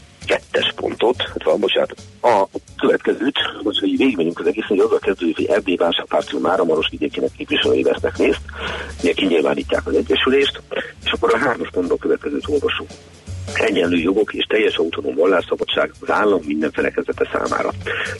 kettes 0.57 0.73
pontot, 0.75 1.21
hát 1.21 1.43
van, 1.43 1.59
bocsánat, 1.59 1.95
a 2.21 2.45
következőt, 2.77 3.37
hogy 3.63 3.97
végigmegyünk 3.97 4.39
az 4.39 4.45
egész, 4.45 4.65
hogy 4.67 4.79
azzal 4.79 4.99
kezdődik, 4.99 5.35
hogy 5.35 5.45
Erdély 5.45 5.75
Vásárpártja 5.75 6.39
már 6.39 6.59
a 6.59 6.63
Maros 6.63 6.87
vidékének 6.89 7.31
képviselői 7.37 7.83
vesznek 7.83 8.17
részt, 8.17 8.41
ugye 9.01 9.13
kinyilvánítják 9.13 9.87
az 9.87 9.95
egyesülést, 9.95 10.61
és 11.03 11.11
akkor 11.11 11.33
a 11.33 11.37
hármas 11.37 11.69
pontban 11.71 11.97
a 11.97 12.01
következőt 12.01 12.47
olvasunk. 12.47 12.89
Egyenlő 13.53 13.97
jogok 13.97 14.33
és 14.33 14.45
teljes 14.45 14.75
autonóm 14.75 15.15
vallásszabadság 15.15 15.91
az 15.99 16.09
állam 16.09 16.41
minden 16.45 16.71
felekezete 16.71 17.29
számára. 17.33 17.73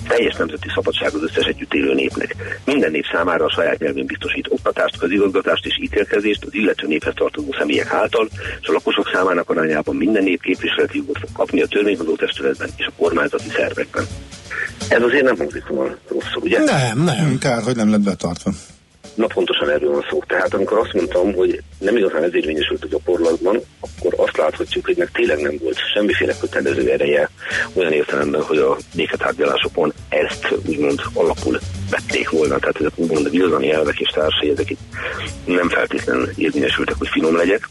Teljes 0.08 0.36
nemzeti 0.36 0.68
szabadság 0.76 1.14
az 1.14 1.24
összes 1.24 1.46
együtt 1.46 1.74
élő 1.74 1.94
népnek. 1.94 2.36
Minden 2.66 2.92
nép 2.92 3.06
számára 3.12 3.46
a 3.46 3.50
saját 3.50 3.80
nyelvén 3.80 4.06
biztosít 4.06 4.48
oktatást, 4.50 4.98
közigazgatást 4.98 5.66
és 5.66 5.80
ítélkezést 5.82 6.46
az 6.46 6.54
illető 6.54 6.88
néphez 6.88 7.14
tartozó 7.16 7.54
személyek 7.58 7.94
által, 7.94 8.30
és 8.62 8.68
a 8.68 8.72
lakosok 8.72 9.10
számának 9.14 9.50
arányában 9.50 9.96
minden 9.96 10.24
nép 10.24 10.42
képviseleti 10.42 10.98
jogot 10.98 11.20
fog 11.20 11.30
kapni 11.34 11.62
a 11.62 11.68
törvényhozó 11.68 12.16
testületben 12.16 12.70
és 12.76 12.86
a 12.86 12.92
kormányzati 12.98 13.50
szervekben. 13.50 14.06
Ez 14.90 15.02
azért 15.02 15.24
nem 15.24 15.38
hangzik 15.38 15.68
volna 15.68 15.96
rosszul, 16.08 16.42
ugye? 16.42 16.60
Nem, 16.60 17.04
nem, 17.04 17.38
kár, 17.40 17.64
hogy 17.64 17.76
nem 17.76 17.90
lett 17.90 18.02
betartva. 18.02 18.52
Na 19.18 19.28
pontosan 19.28 19.70
erről 19.70 19.92
van 19.92 20.06
szó. 20.10 20.24
Tehát 20.28 20.54
amikor 20.54 20.78
azt 20.78 20.94
mondtam, 20.94 21.34
hogy 21.34 21.62
nem 21.80 21.98
igazán 21.98 22.24
ez 22.24 22.36
érvényesült 22.36 22.84
a 22.84 22.88
gyakorlatban, 22.88 23.62
akkor 23.80 24.14
azt 24.18 24.38
láthatjuk, 24.38 24.86
hogy 24.86 24.98
meg 24.98 25.10
tényleg 25.12 25.42
nem 25.42 25.58
volt 25.62 25.78
semmiféle 25.94 26.34
kötelező 26.40 26.92
ereje 26.92 27.30
olyan 27.74 27.92
értelemben, 27.92 28.42
hogy 28.42 28.58
a 28.58 28.78
béketárgyalásokon 28.96 29.94
ezt 30.10 30.48
úgymond 30.66 31.02
alapul 31.14 31.60
vették 31.90 32.30
volna. 32.30 32.60
Tehát 32.60 32.80
ezek 32.80 32.92
úgymond 32.96 33.26
a 33.26 33.30
birodalmi 33.30 33.72
elvek 33.72 34.00
és 34.00 34.10
társai, 34.10 34.50
ezek 34.50 34.70
itt 34.70 34.80
nem 35.46 35.70
feltétlenül 35.70 36.30
érvényesültek, 36.36 36.96
hogy 36.98 37.10
finom 37.12 37.36
legyek. 37.36 37.70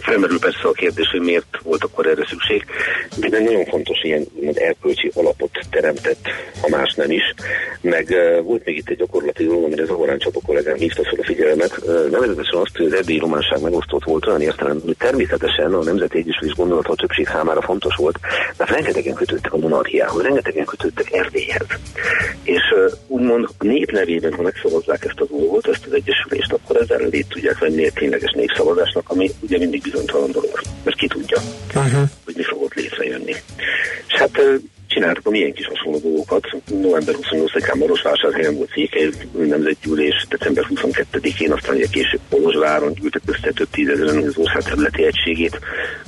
Felmerül 0.00 0.38
persze 0.38 0.68
a 0.68 0.72
kérdés, 0.72 1.08
hogy 1.10 1.20
miért 1.20 1.58
volt 1.62 1.84
akkor 1.84 2.06
erre 2.06 2.26
szükség. 2.28 2.64
De 3.16 3.38
nagyon 3.40 3.64
fontos 3.64 4.02
ilyen 4.02 4.26
erkölcsi 4.54 5.10
alapot 5.14 5.50
teremtett, 5.70 6.28
ha 6.60 6.68
más 6.68 6.94
nem 6.94 7.10
is. 7.10 7.34
Meg 7.80 8.14
volt 8.42 8.64
még 8.64 8.76
itt 8.76 8.88
egy 8.88 8.96
gyakorlati 8.96 9.44
dolog, 9.44 9.64
amire 9.64 9.84
Zahorán 9.84 10.18
Csapa 10.18 10.40
kollégám 10.46 10.74
hívta 10.74 11.02
fel 11.02 11.18
a 11.20 11.24
figyelmet. 11.24 11.80
Nevezetesen 12.10 12.60
azt, 12.60 12.76
hogy 12.76 12.86
az 12.86 12.92
erdélyi 12.92 13.18
románság 13.18 13.60
megosztott 13.62 14.04
volt 14.04 14.26
olyan 14.26 14.40
értelemben, 14.40 14.86
hogy 14.86 14.96
természetesen 14.96 15.74
a 15.74 15.82
Nemzeti 15.82 16.18
Egyesülés 16.18 16.54
gondolata 16.54 16.92
a 16.92 16.94
többség 16.94 17.26
számára 17.26 17.62
fontos 17.62 17.96
volt, 17.96 18.18
de 18.56 18.64
rengetegen 18.64 19.14
kötődtek 19.14 19.52
a 19.52 19.56
monarchiához, 19.56 20.22
rengetegen 20.22 20.64
kötődtek 20.64 21.12
Erdélyhez. 21.12 21.66
És 22.42 22.62
úgymond 23.06 23.48
a 23.58 23.64
ha 24.36 24.42
megszavazzák 24.42 25.04
ezt 25.04 25.20
a 25.20 25.24
dolgot, 25.24 25.68
ezt 25.68 25.86
az 25.86 25.92
egyesülést, 25.92 26.52
akkor 26.52 26.76
ezzel 26.76 27.08
lét 27.10 27.28
tudják 27.28 27.58
venni 27.58 27.84
egy 27.84 27.92
tényleges 27.92 28.32
népszavazásnak, 28.32 29.08
ami 29.08 29.30
ugye 29.40 29.58
mindig 29.58 29.82
bizonytalan 29.90 30.30
dolog, 30.30 30.60
mert 30.84 30.96
ki 30.96 31.06
tudja, 31.06 31.38
uh-huh. 31.74 32.08
hogy 32.24 32.34
mi 32.36 32.42
fog 32.42 32.62
ott 32.62 32.74
létrejönni. 32.74 33.34
És 34.08 34.14
hát 34.14 34.40
csináltak 34.86 35.26
a 35.26 35.30
milyen 35.30 35.52
kis 35.52 35.66
hasonló 35.66 35.98
dolgokat. 35.98 36.44
November 36.66 37.14
28-án 37.20 37.78
Marosvásárhelyen 37.78 38.56
volt 38.56 38.70
székely 38.74 39.10
nemzetgyűlés, 39.32 40.26
december 40.28 40.66
22-én, 40.68 41.52
aztán 41.52 41.74
ugye 41.74 41.86
később 41.86 42.20
Polozsváron 42.28 42.92
gyűltek 42.92 43.22
össze 43.26 43.52
több 43.54 43.70
tízezeren, 43.70 44.14
hogy 44.14 44.26
az 44.26 44.36
ország 44.36 44.62
területi 44.62 45.04
egységét 45.04 45.58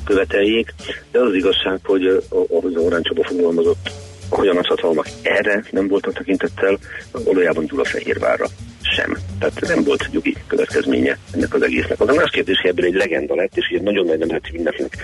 követeljék. 0.05 0.75
De 1.11 1.21
az 1.21 1.35
igazság, 1.35 1.79
hogy 1.85 2.25
ahogy 2.29 2.75
az 2.75 2.83
Orán 2.83 3.03
Csaba 3.03 3.25
fogalmazott, 3.25 3.91
hogy 4.35 4.49
a 4.49 4.53
nagyhatalmak 4.53 5.07
erre 5.23 5.65
nem 5.71 5.89
voltak 5.89 6.15
tekintettel, 6.15 6.79
valójában 7.13 7.67
Gyulafehérvárra 7.67 8.47
sem. 8.83 9.17
Tehát 9.39 9.61
nem 9.61 9.85
volt 9.85 10.09
jogi 10.13 10.37
következménye 10.47 11.19
ennek 11.35 11.55
az 11.55 11.63
egésznek. 11.63 12.01
Az 12.01 12.09
a 12.09 12.15
más 12.15 12.31
kérdés, 12.31 12.59
hogy 12.61 12.71
ebből 12.71 12.85
egy 12.85 12.95
legenda 12.95 13.35
lett, 13.35 13.57
és 13.57 13.69
ugye 13.71 13.83
nagyon 13.83 14.07
nagy 14.07 14.19
nemzeti 14.19 14.51
mindenkinek 14.53 14.97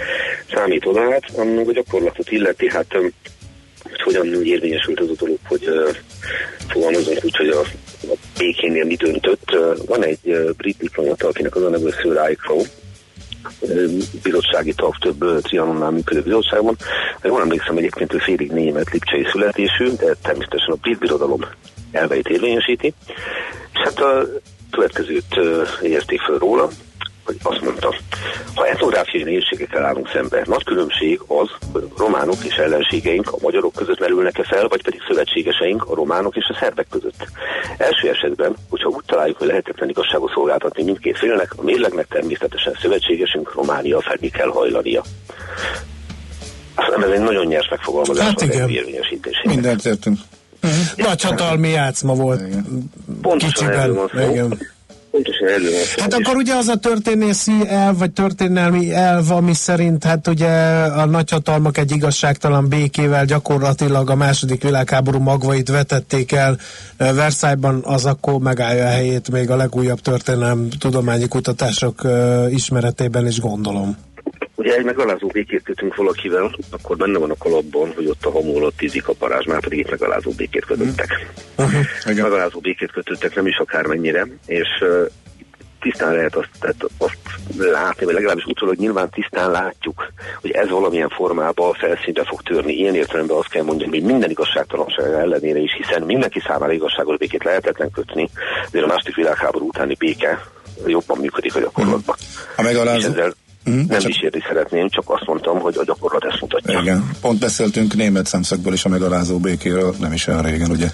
számít 0.54 0.86
oda, 0.86 1.10
hát 1.10 1.24
a 1.66 1.72
gyakorlatot 1.72 2.30
illeti, 2.30 2.70
hát 2.70 2.92
hogy 2.92 4.02
hogyan 4.02 4.44
érvényesült 4.44 5.00
az 5.00 5.16
dolog, 5.16 5.38
hogy 5.48 5.68
uh, 5.68 5.96
fogalmazunk 6.68 7.24
úgy, 7.24 7.36
hogy 7.36 7.48
a, 7.48 7.60
a 8.02 8.14
békénél 8.38 8.84
mi 8.84 8.94
döntött. 8.94 9.50
Uh, 9.52 9.86
van 9.86 10.04
egy 10.04 10.18
uh, 10.22 10.50
brit 10.56 10.78
diplomata, 10.78 11.28
akinek 11.28 11.56
az 11.56 11.62
a 11.62 11.68
neve 11.68 11.90
Sir 11.90 12.18
bizottsági 14.22 14.74
tag 14.74 14.94
több 14.98 15.40
trianonnál 15.42 15.90
működő 15.90 16.22
bizottságban. 16.22 16.76
Jól 17.22 17.40
emlékszem 17.40 17.76
egyébként, 17.76 18.10
hogy 18.10 18.22
félig 18.22 18.52
német 18.52 18.90
lipcsei 18.90 19.26
születésű, 19.30 19.90
de 19.90 20.14
természetesen 20.22 20.70
a 20.70 20.76
brit 20.80 20.98
birodalom 20.98 21.40
elveit 21.92 22.28
érvényesíti. 22.28 22.94
És 23.72 23.80
hát 23.80 24.00
a 24.00 24.26
következőt 24.70 25.40
érték 25.82 26.20
föl 26.20 26.38
róla, 26.38 26.68
hogy 27.28 27.38
azt 27.42 27.60
mondta, 27.60 27.94
ha 28.54 28.66
etnográfiai 28.66 29.22
nehézségekkel 29.22 29.84
állunk 29.84 30.10
szembe, 30.12 30.42
nagy 30.46 30.64
különbség 30.64 31.20
az, 31.26 31.48
hogy 31.72 31.82
a 31.82 31.98
románok 31.98 32.44
és 32.44 32.54
ellenségeink 32.54 33.32
a 33.32 33.36
magyarok 33.40 33.72
között 33.72 34.00
merülnek-e 34.00 34.44
fel, 34.44 34.68
vagy 34.68 34.82
pedig 34.82 35.00
szövetségeseink 35.08 35.84
a 35.84 35.94
románok 35.94 36.36
és 36.36 36.46
a 36.48 36.56
szerbek 36.60 36.86
között. 36.90 37.26
Első 37.78 38.08
esetben, 38.08 38.56
hogyha 38.68 38.88
úgy 38.88 39.04
találjuk, 39.06 39.38
hogy 39.38 39.46
lehetetlen 39.46 39.88
igazságot 39.88 40.32
szolgáltatni 40.32 40.82
mindkét 40.82 41.18
félnek, 41.18 41.52
a 41.56 41.62
mérlegnek 41.62 42.06
természetesen 42.06 42.76
szövetségesünk 42.80 43.54
Románia 43.54 44.00
felé 44.00 44.28
kell 44.28 44.48
hajlania. 44.48 45.02
Azt 46.74 47.04
ez 47.04 47.10
egy 47.10 47.20
nagyon 47.20 47.46
nyers 47.46 47.68
megfogalmazás 47.68 48.24
hát 48.24 48.42
igen. 48.42 48.70
Mindent 49.44 49.84
értünk. 49.84 50.18
Uh-huh. 50.62 51.06
Nagy 51.06 51.22
hatalmi 51.22 51.68
játszma 51.68 52.14
volt. 52.14 52.42
Pontosan 53.22 53.68
Kicsiben. 53.68 54.10
Igen 54.30 54.76
pontosan 55.10 55.48
elő 55.48 55.70
Hát 55.96 56.14
akkor 56.14 56.36
ugye 56.36 56.54
az 56.54 56.68
a 56.68 56.76
történészi 56.76 57.52
elv, 57.68 57.98
vagy 57.98 58.10
történelmi 58.10 58.92
elv, 58.92 59.30
ami 59.30 59.54
szerint 59.54 60.04
hát 60.04 60.26
ugye 60.26 60.48
a 60.82 61.04
nagyhatalmak 61.04 61.78
egy 61.78 61.90
igazságtalan 61.90 62.68
békével 62.68 63.24
gyakorlatilag 63.24 64.10
a 64.10 64.14
második 64.14 64.62
világháború 64.62 65.18
magvait 65.18 65.68
vetették 65.68 66.32
el 66.32 66.58
Versailles-ban, 66.96 67.80
az 67.84 68.04
akkor 68.04 68.38
megállja 68.38 68.84
a 68.84 68.88
helyét 68.88 69.30
még 69.30 69.50
a 69.50 69.56
legújabb 69.56 70.00
történelem 70.00 70.68
tudományi 70.78 71.28
kutatások 71.28 72.02
ismeretében 72.50 73.26
is 73.26 73.40
gondolom. 73.40 73.96
Ugye 74.58 74.74
egy 74.74 74.84
megalázó 74.84 75.26
békét 75.26 75.62
kötünk 75.62 75.96
valakivel, 75.96 76.50
akkor 76.70 76.96
benne 76.96 77.18
van 77.18 77.30
a 77.30 77.36
kalapban, 77.38 77.92
hogy 77.94 78.06
ott 78.06 78.24
a 78.24 78.30
hamu 78.30 78.56
alatt 78.56 78.76
tízik 78.76 79.08
a 79.08 79.12
parázs, 79.12 79.44
már 79.44 79.60
pedig 79.60 79.78
itt 79.78 79.90
megalázó 79.90 80.30
békét 80.36 80.64
kötöttek. 80.64 81.26
Uh-huh. 81.56 81.80
Megalázó 82.04 82.60
békét 82.60 82.92
kötöttek 82.92 83.34
nem 83.34 83.46
is 83.46 83.56
akármennyire, 83.56 84.26
és 84.46 84.68
uh, 84.80 85.06
tisztán 85.80 86.14
lehet 86.14 86.36
azt, 86.36 86.48
tehát 86.60 86.76
azt 86.98 87.18
látni, 87.58 88.04
vagy 88.04 88.14
legalábbis 88.14 88.44
utólag 88.44 88.76
nyilván 88.76 89.10
tisztán 89.10 89.50
látjuk, 89.50 90.12
hogy 90.40 90.50
ez 90.50 90.68
valamilyen 90.68 91.08
formában 91.08 91.72
felszínre 91.72 92.24
fog 92.24 92.42
törni. 92.42 92.72
Ilyen 92.72 92.94
értelemben 92.94 93.36
azt 93.36 93.48
kell 93.48 93.64
mondjam, 93.64 93.90
hogy 93.90 94.02
minden 94.02 94.30
igazságtalanság 94.30 95.12
ellenére 95.12 95.58
is, 95.58 95.72
hiszen 95.72 96.02
mindenki 96.02 96.40
számára 96.46 96.72
igazságos 96.72 97.16
békét 97.16 97.44
lehetetlen 97.44 97.90
kötni, 97.90 98.30
de 98.70 98.82
a 98.82 98.86
második 98.86 99.14
világháború 99.14 99.66
utáni 99.66 99.94
béke 99.98 100.44
jobban 100.86 101.18
működik 101.18 101.54
a 101.54 101.60
gyakorlatban. 101.60 102.16
A 102.56 102.62
megalázó... 102.62 103.10
Mm, 103.68 103.82
nem 103.88 103.98
csak... 103.98 104.10
kísérni 104.10 104.42
szeretném, 104.48 104.88
csak 104.88 105.04
azt 105.06 105.26
mondtam, 105.26 105.58
hogy 105.58 105.76
a 105.76 105.84
gyakorlat 105.84 106.24
ezt 106.24 106.40
mutatja. 106.40 106.80
Igen, 106.80 107.10
pont 107.20 107.38
beszéltünk 107.38 107.94
német 107.94 108.26
szemszögből 108.26 108.72
is 108.72 108.84
a 108.84 108.88
megalázó 108.88 109.38
békéről, 109.38 109.94
nem 109.98 110.12
is 110.12 110.26
olyan 110.26 110.42
régen, 110.42 110.70
ugye? 110.70 110.86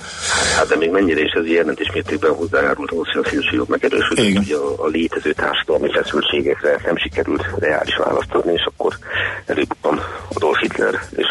Hát 0.57 0.69
de 0.69 0.77
még 0.77 0.91
mennyire 0.91 1.21
is 1.21 1.33
ez 1.33 1.47
jelentős 1.47 1.91
mértékben 1.93 2.35
hozzájárult 2.35 2.91
ahhoz, 2.91 3.09
hogy 3.13 3.23
a 3.25 3.29
szélsőjobb 3.29 3.69
megerősödött, 3.69 4.37
hogy 4.37 4.53
a, 4.53 4.85
a 4.85 4.87
létező 4.87 5.33
társadalmi 5.33 5.93
feszültségekre 5.93 6.81
nem 6.85 6.97
sikerült 6.97 7.45
reális 7.59 7.97
választ 7.97 8.33
adni, 8.33 8.53
és 8.53 8.65
akkor 8.65 8.99
előbukkan 9.47 10.01
Adolf 10.35 10.61
Hitler, 10.61 11.01
és 11.17 11.27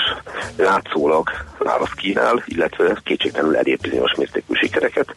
látszólag 0.58 1.30
választ 1.64 1.96
kínál, 1.96 2.44
illetve 2.46 3.02
kétségtelenül 3.04 3.56
elér 3.56 3.78
bizonyos 3.82 4.12
mértékű 4.18 4.54
sikereket. 4.54 5.08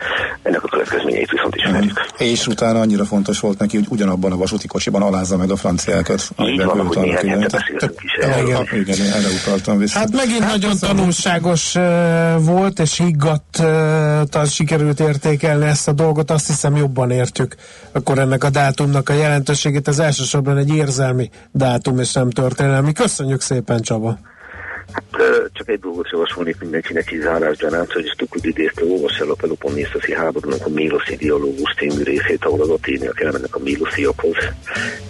Ennek 0.43 0.65
a 0.65 0.69
következményeit 0.69 1.31
viszont 1.31 1.55
ismerjük. 1.55 2.01
Mm. 2.01 2.27
És 2.27 2.47
utána 2.47 2.81
annyira 2.81 3.05
fontos 3.05 3.41
volt 3.41 3.59
neki, 3.59 3.77
hogy 3.77 3.87
ugyanabban 3.89 4.33
a 4.33 4.37
vasúti 4.37 4.67
kocsiban 4.67 5.03
alázza 5.03 5.37
meg 5.37 5.51
a 5.51 5.57
franciákat. 5.57 6.29
Így 6.39 6.65
van, 6.65 6.87
hogy 6.87 6.99
néhány 6.99 7.29
hete 7.29 7.47
beszéltünk 7.57 8.03
is 8.03 8.13
erről. 8.13 8.67
Igen, 8.73 9.01
erre 9.01 9.29
utaltam 9.43 9.79
vissza. 9.79 9.99
Hát 9.99 10.13
megint 10.13 10.43
hát 10.43 10.51
nagyon 10.51 10.79
tanulságos 10.79 11.77
volt, 12.39 12.79
és 12.79 12.99
higgadtan 12.99 14.47
sikerült 14.47 15.01
értékelni 15.01 15.67
ezt 15.67 15.89
a 15.89 15.93
dolgot. 15.93 16.31
Azt 16.31 16.47
hiszem 16.47 16.77
jobban 16.77 17.11
értjük 17.11 17.55
akkor 17.97 18.19
ennek 18.19 18.45
a 18.45 18.51
dátumnak 18.51 19.09
a 19.09 19.13
jelentőségét. 19.13 19.89
Ez 19.89 19.99
elsősorban 19.99 20.57
egy 20.57 20.75
érzelmi 20.75 21.31
dátum, 21.53 21.99
és 21.99 22.13
nem 22.13 22.31
történelmi. 22.31 22.93
Köszönjük 22.93 23.41
szépen, 23.41 23.81
Csaba! 23.81 24.19
Csak 25.53 25.69
egy 25.69 25.81
dolgot 25.81 26.11
javasolnék 26.11 26.57
mindenkinek 26.61 27.13
így 27.13 27.21
zárás 27.21 27.57
gyanánt, 27.57 27.93
hogy 27.93 28.09
Stukud 28.09 28.45
idézte, 28.45 28.85
olvassa 28.85 29.25
el 29.25 29.31
a 29.31 29.35
Peloponnészoszi 29.35 30.15
háborúnak 30.15 30.67
a 30.67 30.69
Méloszi 30.69 31.17
dialógus 31.17 31.75
című 31.79 32.03
részét, 32.03 32.45
ahol 32.45 32.61
az 32.61 32.69
aténiak 32.69 33.21
elmennek 33.21 33.57
a 33.57 33.59
Mélosziakhoz, 33.59 34.37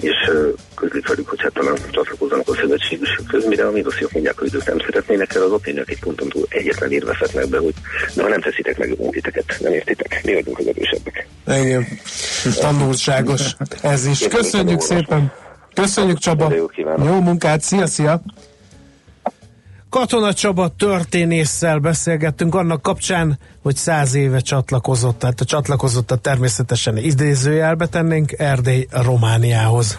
és 0.00 0.31
közlik 0.75 1.09
velük, 1.09 1.28
hogy 1.28 1.43
hát 1.43 1.52
talán 1.52 1.76
csatlakozzanak 1.90 2.49
a 2.49 2.55
szövetségesükhöz, 2.55 3.47
mire 3.47 3.66
a 3.66 3.71
Mélosziak 3.71 4.12
mondják, 4.12 4.38
hogy 4.38 4.55
ők 4.55 4.66
nem 4.66 4.78
szeretnének 4.78 5.35
el, 5.35 5.43
az 5.43 5.52
aténiak 5.52 5.90
egy 5.90 6.00
ponton 6.00 6.28
túl 6.28 6.47
egyetlen 6.49 6.93
érve 6.93 7.16
be, 7.50 7.59
hogy 7.59 7.75
de 8.14 8.23
ha 8.23 8.28
nem 8.28 8.40
teszitek 8.40 8.78
meg, 8.78 8.90
a 8.90 9.11
titeket, 9.11 9.57
nem 9.61 9.73
értitek, 9.73 10.21
mi 10.25 10.35
vagyunk 10.35 10.59
az 10.59 10.66
erősebbek. 10.66 11.26
Igen, 11.47 11.87
tanulságos 12.61 13.57
ez 13.83 14.07
is. 14.07 14.28
Köszönjük 14.28 14.81
szépen! 14.81 15.33
Köszönjük 15.75 16.19
Csaba! 16.19 16.52
Jó 16.99 17.21
munkát, 17.21 17.61
szia, 17.61 17.87
szia! 17.87 18.23
Katona 19.90 20.33
Csaba 20.33 20.69
történésszel 20.69 21.78
beszélgettünk 21.78 22.55
annak 22.55 22.83
kapcsán, 22.83 23.38
hogy 23.62 23.76
száz 23.76 24.14
éve 24.14 24.40
csatlakozott, 24.40 25.19
tehát 25.19 25.40
a 25.40 25.45
csatlakozott 25.45 26.11
a 26.11 26.16
természetesen 26.16 26.97
idézőjelbe 26.97 27.87
tennénk 27.87 28.33
Erdély 28.33 28.87
Romániához. 28.90 29.99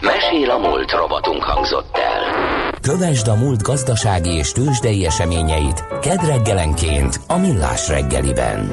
Mesél 0.00 0.50
a 0.50 0.58
múlt 0.58 0.90
robotunk 0.90 1.42
hangzott 1.42 1.96
el. 1.96 2.72
Kövesd 2.80 3.28
a 3.28 3.34
múlt 3.34 3.62
gazdasági 3.62 4.30
és 4.30 4.52
tőzsdei 4.52 5.06
eseményeit 5.06 5.84
kedd 6.00 6.26
reggelenként 6.26 7.20
a 7.26 7.36
Millás 7.36 7.88
reggeliben. 7.88 8.72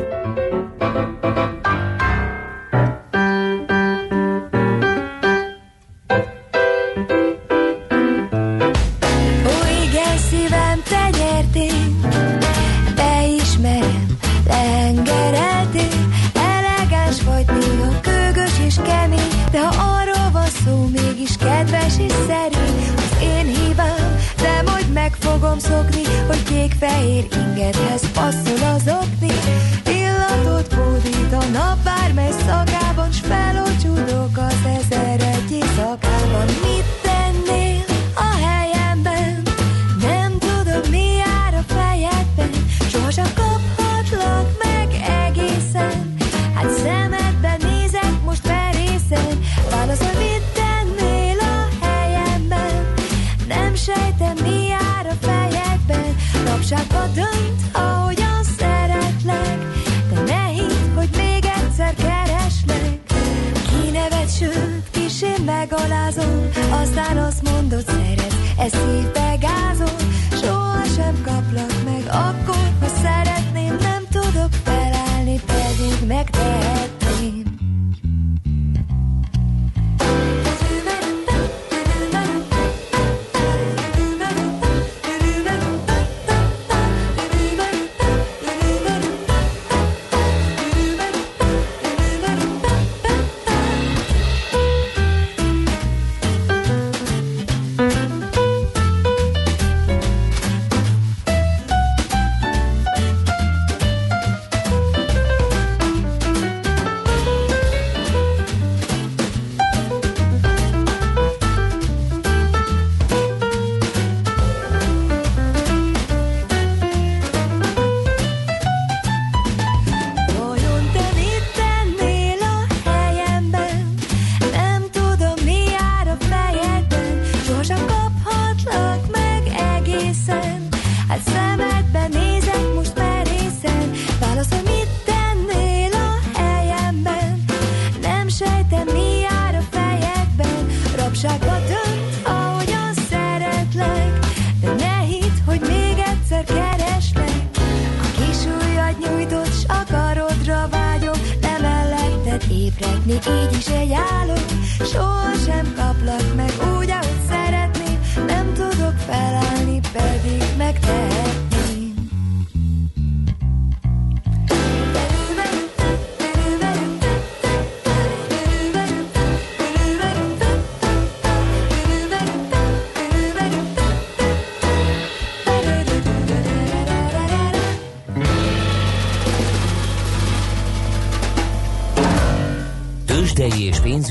Pedig 76.11 76.17
megtehetném. 76.17 76.70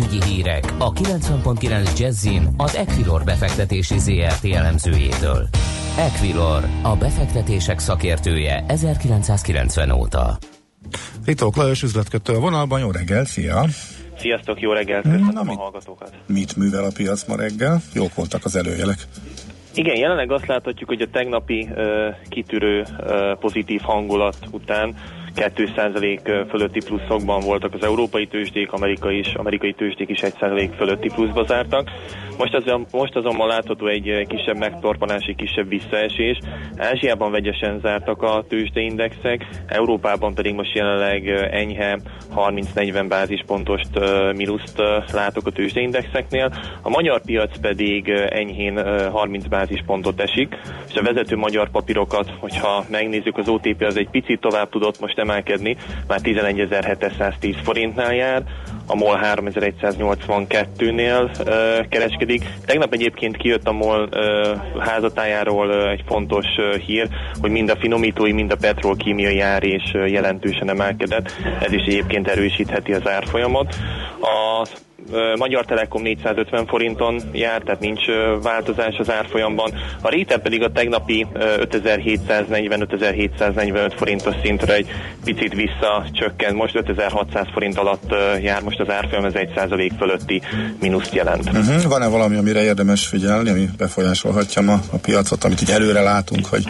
Pénzügyi 0.01 0.35
hírek 0.35 0.65
a 0.79 0.93
90.9 0.93 1.99
Jazzin 1.99 2.49
az 2.57 2.77
Equilor 2.77 3.25
befektetési 3.25 3.99
ZRT 3.99 4.45
elemzőjétől. 4.45 5.49
Equilor, 5.99 6.65
a 6.83 6.97
befektetések 6.97 7.79
szakértője 7.79 8.65
1990 8.69 9.91
óta. 9.91 10.39
Ritók 11.25 11.57
Lajos 11.57 11.83
üzletkötő 11.83 12.35
a 12.35 12.41
vonalban, 12.41 12.81
jó 12.81 12.91
reggel, 12.91 13.25
szia! 13.25 13.65
Sziasztok, 14.19 14.61
jó 14.61 14.73
reggelt, 14.73 15.03
köszönöm 15.03 15.29
Na, 15.33 15.41
a 15.41 15.45
mit- 15.45 15.57
hallgatókat. 15.59 16.13
Mit 16.27 16.57
művel 16.57 16.85
a 16.85 16.91
piac 16.95 17.25
ma 17.25 17.37
reggel? 17.37 17.83
Jók 17.95 18.15
voltak 18.15 18.45
az 18.45 18.57
előjelek. 18.57 18.99
Igen, 19.75 19.97
jelenleg 19.97 20.33
azt 20.33 20.47
láthatjuk, 20.47 20.89
hogy 20.89 21.01
a 21.01 21.11
tegnapi 21.13 21.69
ö, 21.75 22.09
kitűrő 22.29 22.85
ö, 23.01 23.33
pozitív 23.41 23.81
hangulat 23.81 24.37
után 24.51 24.95
2% 25.37 26.47
fölötti 26.49 26.81
pluszokban 26.85 27.41
voltak 27.41 27.75
az 27.75 27.85
európai 27.85 28.27
tőzsdék, 28.27 28.73
amerikai, 28.73 29.19
is, 29.19 29.35
amerikai 29.35 29.73
tőzsdék 29.73 30.09
is 30.09 30.21
1% 30.23 30.71
fölötti 30.77 31.09
pluszba 31.15 31.45
zártak. 31.45 31.91
Most, 32.39 32.55
az, 32.55 32.65
most 32.93 33.17
azonban 33.17 33.49
látható 33.49 33.87
egy 33.87 34.27
kisebb 34.29 34.57
megtorpanás, 34.57 35.27
egy 35.27 35.37
kisebb 35.37 35.69
visszaesés. 35.69 36.39
Ázsiában 36.77 37.31
vegyesen 37.31 37.81
zártak 37.81 38.23
a 38.23 38.45
tőzsdeindexek, 38.49 39.47
Európában 39.67 40.35
pedig 40.35 40.55
most 40.55 40.75
jelenleg 40.75 41.29
enyhe 41.51 41.99
30-40 42.37 43.05
bázispontos 43.09 43.81
mínuszt 44.37 44.79
eh, 44.79 45.05
látok 45.13 45.47
a 45.47 45.51
tőzsdeindexeknél. 45.51 46.53
A 46.83 46.89
magyar 46.89 47.21
piac 47.21 47.61
pedig 47.61 48.09
enyhén 48.09 48.79
eh, 48.79 49.13
30 49.13 49.47
bázispontot 49.47 50.21
esik, 50.21 50.57
és 50.89 50.95
a 50.95 51.03
vezető 51.03 51.37
magyar 51.37 51.71
papírokat, 51.71 52.31
hogyha 52.39 52.85
megnézzük, 52.91 53.39
az 53.39 53.49
OTP 53.49 53.83
az 53.83 53.97
egy 53.97 54.11
picit 54.11 54.41
tovább 54.41 54.69
tudott 54.69 55.01
most 55.01 55.19
emelkedni, 55.21 55.77
már 56.07 56.21
11.710 56.23 57.57
forintnál 57.63 58.15
jár, 58.15 58.43
a 58.87 58.95
MOL 58.95 59.21
3182-nél 59.23 61.23
uh, 61.23 61.89
kereskedik. 61.89 62.45
Tegnap 62.67 62.93
egyébként 62.93 63.37
kijött 63.37 63.67
a 63.67 63.73
MOL 63.73 64.09
uh, 64.13 64.81
házatájáról 64.81 65.69
uh, 65.69 65.91
egy 65.91 66.03
fontos 66.07 66.47
uh, 66.57 66.75
hír, 66.75 67.09
hogy 67.41 67.51
mind 67.51 67.71
a 67.71 67.77
finomítói, 67.77 68.33
mind 68.33 68.53
a 68.53 68.57
petrolkímiai 68.57 69.41
ár 69.41 69.63
is 69.63 69.93
uh, 69.95 70.11
jelentősen 70.11 70.71
emelkedett. 70.71 71.33
Ez 71.61 71.73
is 71.73 71.83
egyébként 71.83 72.29
erősítheti 72.29 72.93
az 72.93 73.09
árfolyamot. 73.09 73.75
A 74.21 74.67
Magyar 75.39 75.65
Telekom 75.65 76.03
450 76.03 76.67
forinton 76.67 77.21
jár, 77.33 77.63
tehát 77.63 77.81
nincs 77.81 78.01
változás 78.43 78.97
az 78.99 79.11
árfolyamban. 79.11 79.73
A 80.01 80.09
réten 80.09 80.41
pedig 80.41 80.63
a 80.63 80.73
tegnapi 80.73 81.27
ö, 81.33 81.63
5740-5745 81.71 83.93
forintos 83.97 84.35
szintre 84.43 84.75
egy 84.75 84.87
picit 85.25 85.55
visszacsökkent. 85.55 86.57
Most 86.57 86.77
5600 86.77 87.47
forint 87.53 87.79
alatt 87.79 88.15
jár 88.43 88.63
most 88.63 88.81
az 88.81 88.91
árfolyam, 88.91 89.25
ez 89.25 89.33
1% 89.35 89.91
fölötti 89.99 90.43
mínuszt 90.81 91.15
jelent. 91.15 91.45
Uh-huh. 91.45 91.83
Van-e 91.83 92.09
valami, 92.09 92.37
amire 92.37 92.63
érdemes 92.63 93.07
figyelni, 93.07 93.51
ami 93.51 93.69
befolyásolhatja 93.77 94.63
ma 94.63 94.81
a 94.93 94.97
piacot, 94.97 95.45
amit 95.45 95.63
így 95.63 95.71
előre 95.71 96.01
látunk, 96.01 96.47
hogy 96.47 96.65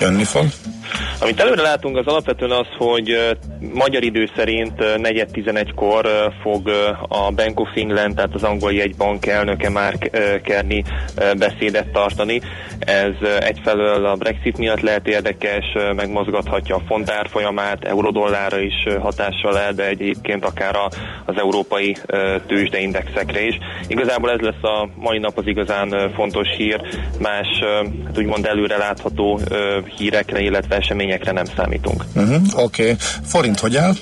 jönni 0.00 0.24
fog? 0.24 0.44
Amit 1.20 1.40
előre 1.40 1.62
látunk 1.62 1.96
az 1.96 2.06
alapvetően 2.06 2.50
az, 2.50 2.66
hogy 2.78 3.36
magyar 3.74 4.02
idő 4.02 4.30
szerint 4.36 4.72
4.11-kor 4.76 6.08
fog 6.42 6.68
a 7.08 7.30
Bank 7.30 7.60
of 7.60 7.68
England, 7.74 8.14
tehát 8.14 8.34
az 8.34 8.42
angol 8.42 8.72
jegybank 8.72 9.26
elnöke 9.26 9.70
már 9.70 9.98
Kerni 10.42 10.84
beszédet 11.38 11.92
tartani. 11.92 12.40
Ez 12.78 13.28
egyfelől 13.40 14.06
a 14.06 14.14
Brexit 14.14 14.58
miatt 14.58 14.80
lehet 14.80 15.06
érdekes, 15.06 15.64
megmozgathatja 15.96 16.74
a 16.74 16.82
fontár 16.86 17.26
folyamát, 17.28 17.84
eurodollára 17.84 18.58
is 18.58 18.86
hatással 19.00 19.52
lehet, 19.52 19.74
de 19.74 19.86
egyébként 19.86 20.44
akár 20.44 20.76
az 21.24 21.34
európai 21.36 21.96
tőzsdeindexekre 22.46 23.46
is. 23.46 23.58
Igazából 23.86 24.30
ez 24.30 24.40
lesz 24.40 24.62
a 24.62 24.88
mai 24.94 25.18
nap 25.18 25.38
az 25.38 25.46
igazán 25.46 26.12
fontos 26.14 26.48
hír, 26.56 26.80
más 27.20 27.46
hát 28.04 28.18
úgymond 28.18 28.46
előre 28.46 28.76
látható 28.76 29.40
hírekre, 29.96 30.40
illetve 30.40 30.76
eseményekre 30.78 31.32
nem 31.32 31.44
számítunk. 31.56 32.04
Uh-huh, 32.14 32.64
Oké. 32.64 32.82
Okay. 32.82 32.94
Forint 33.24 33.58
hogy 33.58 33.76
áll? 33.76 33.92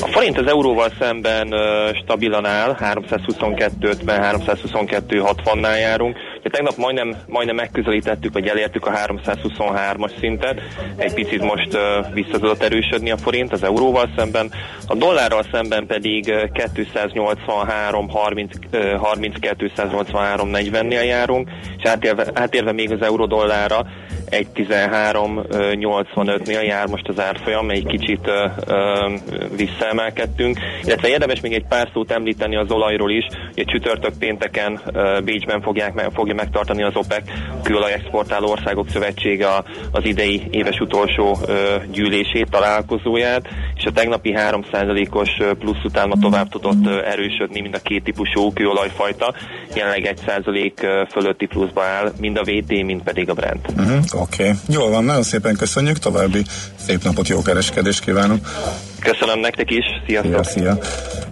A 0.00 0.06
forint 0.06 0.38
az 0.38 0.46
euróval 0.46 0.92
szemben 0.98 1.54
stabilan 2.02 2.44
áll, 2.44 2.76
322-50, 2.80 3.68
322-60-nál 4.06 5.78
járunk. 5.78 6.16
Ugye 6.38 6.50
tegnap 6.50 6.76
majdnem, 6.76 7.16
majdnem 7.26 7.56
megközelítettük, 7.56 8.32
vagy 8.32 8.46
elértük 8.46 8.86
a 8.86 8.90
323-as 8.90 10.18
szintet. 10.20 10.60
Egy 10.96 11.14
picit 11.14 11.42
most 11.42 11.74
uh, 11.74 12.12
vissza 12.14 12.38
tudott 12.38 12.62
erősödni 12.62 13.10
a 13.10 13.16
forint 13.16 13.52
az 13.52 13.62
euróval 13.62 14.10
szemben. 14.16 14.52
A 14.86 14.94
dollárral 14.94 15.44
szemben 15.52 15.86
pedig 15.86 16.24
uh, 16.28 16.68
283, 16.74 18.08
30, 18.08 18.54
uh, 18.72 18.92
32, 18.92 19.70
283, 19.74 20.50
40-nél 20.52 21.06
járunk, 21.06 21.50
és 21.78 21.84
átérve, 21.84 22.26
átérve 22.34 22.72
még 22.72 22.92
az 22.92 23.02
euró-dollárra 23.02 23.86
1.13.85-nél 24.30 26.64
jár 26.64 26.86
most 26.86 27.08
az 27.08 27.20
árfolyam, 27.20 27.70
egy 27.70 27.86
kicsit 27.86 28.30
visszaemelkedtünk, 29.56 30.58
illetve 30.84 31.08
érdemes 31.08 31.40
még 31.40 31.52
egy 31.52 31.66
pár 31.68 31.88
szót 31.92 32.10
említeni 32.10 32.56
az 32.56 32.70
olajról 32.70 33.10
is, 33.10 33.26
hogy 33.54 33.64
csütörtök 33.64 34.18
pénteken 34.18 34.80
Bécsben 35.24 35.62
fogják, 35.62 36.10
fogja 36.14 36.34
megtartani 36.34 36.82
az 36.82 36.96
OPEC, 36.96 37.24
kőolaj 37.62 37.92
exportáló 37.92 38.50
országok 38.50 38.88
szövetsége 38.88 39.46
az 39.92 40.04
idei 40.04 40.42
éves 40.50 40.78
utolsó 40.78 41.38
gyűlését, 41.92 42.50
találkozóját, 42.50 43.48
és 43.74 43.84
a 43.84 43.92
tegnapi 43.92 44.34
3%-os 44.36 45.36
plusz 45.58 45.84
után 45.84 46.08
ma 46.08 46.14
tovább 46.20 46.48
tudott 46.48 46.86
erősödni 46.86 47.60
mind 47.60 47.74
a 47.74 47.80
két 47.82 48.04
típusú 48.04 48.52
kőolajfajta, 48.52 49.34
jelenleg 49.74 50.18
1% 50.26 51.06
fölötti 51.10 51.46
pluszba 51.46 51.82
áll, 51.82 52.12
mind 52.20 52.36
a 52.36 52.42
VT, 52.42 52.68
mind 52.68 53.02
pedig 53.02 53.30
a 53.30 53.34
Brent. 53.34 53.68
Uh-huh. 53.76 54.17
Oké, 54.18 54.42
okay. 54.42 54.54
jól 54.68 54.90
van, 54.90 55.04
nagyon 55.04 55.22
szépen 55.22 55.56
köszönjük, 55.56 55.98
további 55.98 56.44
szép 56.86 57.02
napot, 57.02 57.28
jó 57.28 57.42
kereskedést 57.42 58.00
kívánok! 58.00 58.38
Köszönöm 59.00 59.40
nektek 59.40 59.70
is, 59.70 59.84
sziasztok! 60.06 60.44
Szia, 60.44 60.62
szia. 60.62 60.78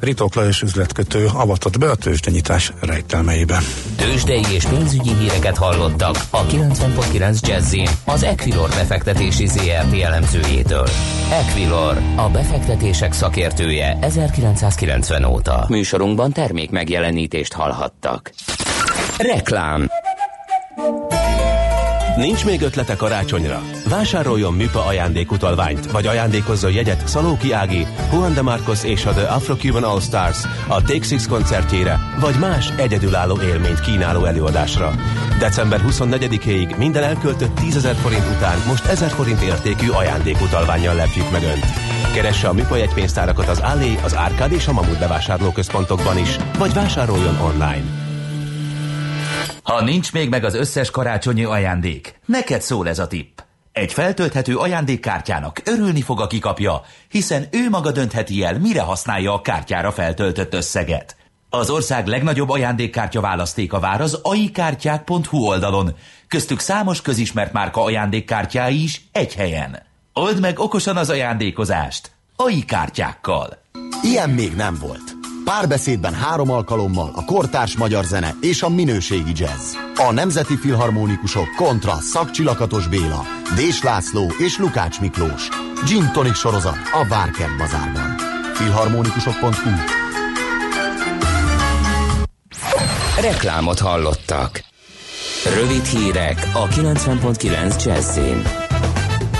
Ritok 0.01 0.35
Lajos 0.35 0.62
üzletkötő 0.62 1.27
avatott 1.35 1.79
be 1.79 1.90
a 1.90 1.94
tőzsdenyítás 1.94 2.72
rejtelmeibe. 2.81 3.59
Tőzsdei 3.96 4.44
és 4.55 4.64
pénzügyi 4.64 5.14
híreket 5.14 5.57
hallottak 5.57 6.16
a 6.31 6.44
90.9 6.44 7.40
jazz 7.40 7.75
az 8.05 8.22
Equilor 8.22 8.68
befektetési 8.68 9.46
ZRT 9.46 10.01
elemzőjétől. 10.03 10.88
Equilor, 11.31 11.99
a 12.16 12.29
befektetések 12.29 13.12
szakértője 13.12 13.99
1990 14.01 15.25
óta. 15.25 15.64
Műsorunkban 15.68 16.33
termék 16.33 16.70
megjelenítést 16.70 17.53
hallhattak. 17.53 18.33
Reklám 19.18 19.88
Nincs 22.16 22.44
még 22.44 22.62
ötlete 22.62 22.96
karácsonyra? 22.96 23.62
Vásároljon 23.88 24.52
műpa 24.52 24.85
ajándékutalványt, 24.85 25.90
vagy 25.90 26.07
ajándékozzon 26.07 26.72
jegyet 26.72 27.09
Szalóki 27.09 27.52
Ági, 27.52 27.87
Juan 28.12 28.35
de 28.35 28.42
Marcos 28.42 28.85
és 28.85 29.07
a 29.07 29.11
The 29.11 29.26
Afro-Cuban 29.26 29.85
All 29.85 30.00
Stars 30.00 30.44
a 30.68 30.83
Take 30.83 31.02
Six 31.02 31.26
koncertjére, 31.26 32.00
vagy 32.20 32.35
más 32.38 32.70
egyedülálló 32.76 33.40
élményt 33.42 33.81
kínáló 33.81 34.24
előadásra. 34.24 34.94
December 35.38 35.81
24-ig 35.88 36.76
minden 36.76 37.02
elköltött 37.02 37.55
10 37.55 37.83
000 37.83 37.94
forint 37.94 38.26
után 38.37 38.59
most 38.66 38.85
1000 38.85 39.11
forint 39.11 39.42
értékű 39.42 39.88
ajándékutalványjal 39.88 40.94
lepjük 40.94 41.31
meg 41.31 41.42
Önt. 41.42 41.66
Keresse 42.14 42.48
a 42.48 42.52
műpa 42.52 42.76
jegypénztárakat 42.76 43.48
az 43.48 43.59
Allé, 43.59 43.98
az 44.05 44.16
Árkád 44.16 44.52
és 44.52 44.66
a 44.66 44.72
Mamut 44.72 44.98
bevásárlóközpontokban 44.98 46.18
is, 46.18 46.37
vagy 46.59 46.72
vásároljon 46.72 47.40
online. 47.40 48.06
Ha 49.66 49.83
nincs 49.83 50.12
még 50.12 50.29
meg 50.29 50.44
az 50.44 50.55
összes 50.55 50.90
karácsonyi 50.90 51.44
ajándék, 51.44 52.18
neked 52.26 52.61
szól 52.61 52.88
ez 52.88 52.98
a 52.98 53.07
tipp. 53.07 53.38
Egy 53.72 53.92
feltölthető 53.92 54.57
ajándékkártyának 54.57 55.62
örülni 55.64 56.02
fog, 56.02 56.20
aki 56.20 56.38
kapja, 56.38 56.83
hiszen 57.09 57.46
ő 57.50 57.68
maga 57.70 57.90
döntheti 57.92 58.44
el, 58.44 58.59
mire 58.59 58.81
használja 58.81 59.33
a 59.33 59.40
kártyára 59.40 59.92
feltöltött 59.92 60.55
összeget. 60.55 61.16
Az 61.50 61.70
ország 61.70 62.07
legnagyobb 62.07 62.48
ajándékkártya 62.48 63.20
választéka 63.20 63.81
vár 63.81 64.00
az 64.00 64.20
aikártyák.hu 64.22 65.38
oldalon, 65.38 65.96
köztük 66.29 66.61
számos 66.61 67.02
közismert 67.02 67.52
márka 67.52 67.83
ajándékkártyái 67.83 68.83
is 68.83 69.05
egy 69.12 69.35
helyen. 69.35 69.83
Old 70.12 70.40
meg 70.40 70.59
okosan 70.59 70.96
az 70.96 71.11
ajándékozást, 71.11 72.11
AI 72.37 72.64
kártyákkal. 72.64 73.59
Ilyen 74.02 74.31
még 74.31 74.55
nem 74.55 74.79
volt. 74.81 75.15
Párbeszédben 75.50 76.14
három 76.14 76.50
alkalommal 76.50 77.11
a 77.14 77.24
kortárs 77.24 77.76
magyar 77.76 78.04
zene 78.04 78.35
és 78.40 78.62
a 78.62 78.68
minőségi 78.68 79.32
jazz. 79.35 79.74
A 79.94 80.12
Nemzeti 80.12 80.56
Filharmonikusok 80.56 81.54
kontra 81.56 81.94
Szakcsilakatos 82.00 82.88
Béla, 82.88 83.22
Dés 83.54 83.82
László 83.82 84.32
és 84.38 84.59
Lukács 84.59 85.00
Miklós. 85.00 85.48
Gin 85.85 86.11
Tonic 86.12 86.37
sorozat 86.37 86.76
a 86.92 87.06
Várkert 87.09 87.56
bazárban. 87.56 88.14
Filharmonikusok.hu 88.54 89.70
Reklámot 93.20 93.78
hallottak. 93.78 94.64
Rövid 95.54 95.85
hírek 95.85 96.50
a 96.52 96.66
90.9 96.66 97.85
Jazzin. 97.85 98.42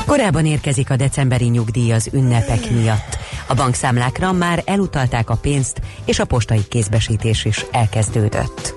Korábban 0.07 0.47
érkezik 0.47 0.90
a 0.90 0.97
decemberi 0.97 1.47
nyugdíj 1.47 1.92
az 1.92 2.11
ünnepek 2.12 2.71
miatt. 2.71 3.26
A 3.47 3.55
bankszámlákra 3.55 4.33
már 4.33 4.63
elutalták 4.65 5.31
a 5.31 5.37
pénzt, 5.37 5.81
és 6.05 6.19
a 6.19 6.25
postai 6.25 6.65
kézbesítés 6.69 7.45
is 7.45 7.67
elkezdődött. 7.71 8.76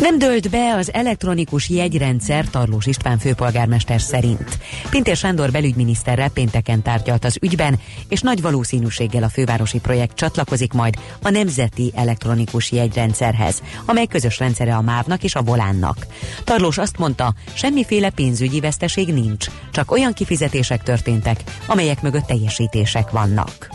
Nem 0.00 0.18
dölt 0.18 0.50
be 0.50 0.74
az 0.74 0.92
elektronikus 0.92 1.68
jegyrendszer 1.68 2.48
Tarlós 2.48 2.86
István 2.86 3.18
főpolgármester 3.18 4.00
szerint. 4.00 4.58
Pintér 4.90 5.16
Sándor 5.16 5.50
belügyminiszterrel 5.50 6.28
pénteken 6.28 6.82
tárgyalt 6.82 7.24
az 7.24 7.38
ügyben, 7.40 7.78
és 8.08 8.20
nagy 8.20 8.42
valószínűséggel 8.42 9.22
a 9.22 9.28
fővárosi 9.28 9.78
projekt 9.78 10.16
csatlakozik 10.16 10.72
majd 10.72 10.94
a 11.22 11.30
Nemzeti 11.30 11.92
Elektronikus 11.94 12.72
Jegyrendszerhez, 12.72 13.62
amely 13.84 14.06
közös 14.06 14.38
rendszere 14.38 14.74
a 14.74 14.80
MÁV-nak 14.80 15.22
és 15.22 15.34
a 15.34 15.42
Volánnak. 15.42 16.06
Tarlós 16.44 16.78
azt 16.78 16.98
mondta, 16.98 17.34
semmiféle 17.54 18.10
pénzügyi 18.10 18.60
veszteség 18.60 19.12
nincs, 19.12 19.46
csak 19.72 19.90
olyan 19.90 20.12
kifizetések 20.12 20.82
történtek, 20.82 21.42
amelyek 21.66 22.02
mögött 22.02 22.26
teljesítések 22.26 23.10
vannak. 23.10 23.68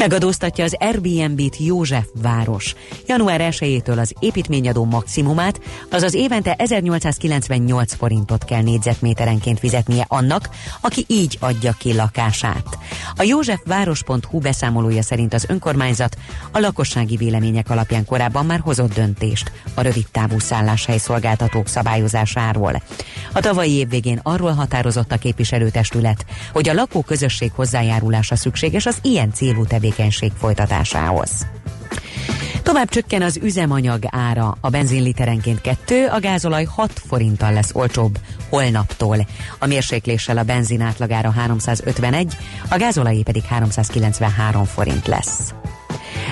Megadóztatja 0.00 0.64
az 0.64 0.76
Airbnb-t 0.78 1.56
József 1.58 2.06
város. 2.22 2.74
Január 3.06 3.40
1-től 3.52 3.98
az 3.98 4.14
építményadó 4.18 4.84
maximumát, 4.84 5.60
azaz 5.90 6.14
évente 6.14 6.54
1898 6.54 7.94
forintot 7.94 8.44
kell 8.44 8.62
négyzetméterenként 8.62 9.58
fizetnie 9.58 10.04
annak, 10.08 10.48
aki 10.80 11.04
így 11.06 11.36
adja 11.40 11.74
ki 11.78 11.94
lakását. 11.94 12.78
A 13.16 13.22
józsefváros.hu 13.22 14.38
beszámolója 14.38 15.02
szerint 15.02 15.34
az 15.34 15.46
önkormányzat 15.48 16.16
a 16.52 16.58
lakossági 16.58 17.16
vélemények 17.16 17.70
alapján 17.70 18.04
korábban 18.04 18.46
már 18.46 18.60
hozott 18.60 18.94
döntést 18.94 19.52
a 19.74 19.80
rövid 19.80 20.06
távú 20.12 20.38
szálláshely 20.38 20.98
szolgáltatók 20.98 21.66
szabályozásáról. 21.66 22.82
A 23.32 23.40
tavalyi 23.40 23.72
év 23.72 23.88
végén 23.88 24.20
arról 24.22 24.52
határozott 24.52 25.12
a 25.12 25.16
képviselőtestület, 25.16 26.24
hogy 26.52 26.68
a 26.68 26.74
lakóközösség 26.74 27.52
hozzájárulása 27.54 28.36
szükséges 28.36 28.86
az 28.86 28.98
ilyen 29.02 29.32
célú 29.32 29.64
tevékenység 29.90 30.32
folytatásához. 30.38 31.46
Tovább 32.62 32.88
csökken 32.88 33.22
az 33.22 33.38
üzemanyag 33.42 34.02
ára, 34.10 34.56
a 34.60 34.68
benzinliterenként 34.68 35.60
2, 35.60 36.06
a 36.06 36.20
gázolaj 36.20 36.64
6 36.64 36.92
forinttal 37.06 37.52
lesz 37.52 37.74
olcsóbb 37.74 38.18
holnaptól. 38.48 39.26
A 39.58 39.66
mérsékléssel 39.66 40.38
a 40.38 40.42
benzin 40.42 40.80
átlagára 40.80 41.30
351, 41.30 42.36
a 42.68 42.76
gázolajé 42.76 43.22
pedig 43.22 43.42
393 43.42 44.64
forint 44.64 45.06
lesz. 45.06 45.54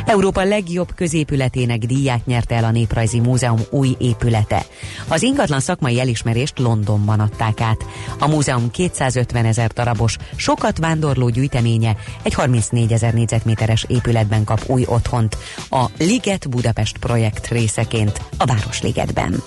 Európa 0.07 0.45
legjobb 0.45 0.95
középületének 0.95 1.79
díját 1.79 2.27
nyerte 2.27 2.55
el 2.55 2.65
a 2.65 2.71
Néprajzi 2.71 3.21
Múzeum 3.21 3.61
új 3.71 3.97
épülete. 3.99 4.65
Az 5.09 5.23
ingatlan 5.23 5.61
szakmai 5.61 6.01
elismerést 6.01 6.59
Londonban 6.59 7.21
adták 7.21 7.61
át. 7.61 7.85
A 8.19 8.29
múzeum 8.29 8.71
250 8.71 9.45
ezer 9.45 9.71
darabos, 9.71 10.17
sokat 10.37 10.79
vándorló 10.79 11.29
gyűjteménye 11.29 11.97
egy 12.23 12.35
34 12.35 12.93
ezer 12.93 13.15
négyzetméteres 13.15 13.85
épületben 13.89 14.45
kap 14.45 14.63
új 14.67 14.85
otthont, 14.87 15.37
a 15.71 15.85
Liget 15.99 16.49
Budapest 16.49 16.99
projekt 16.99 17.47
részeként 17.47 18.21
a 18.37 18.45
Városligetben. 18.45 19.43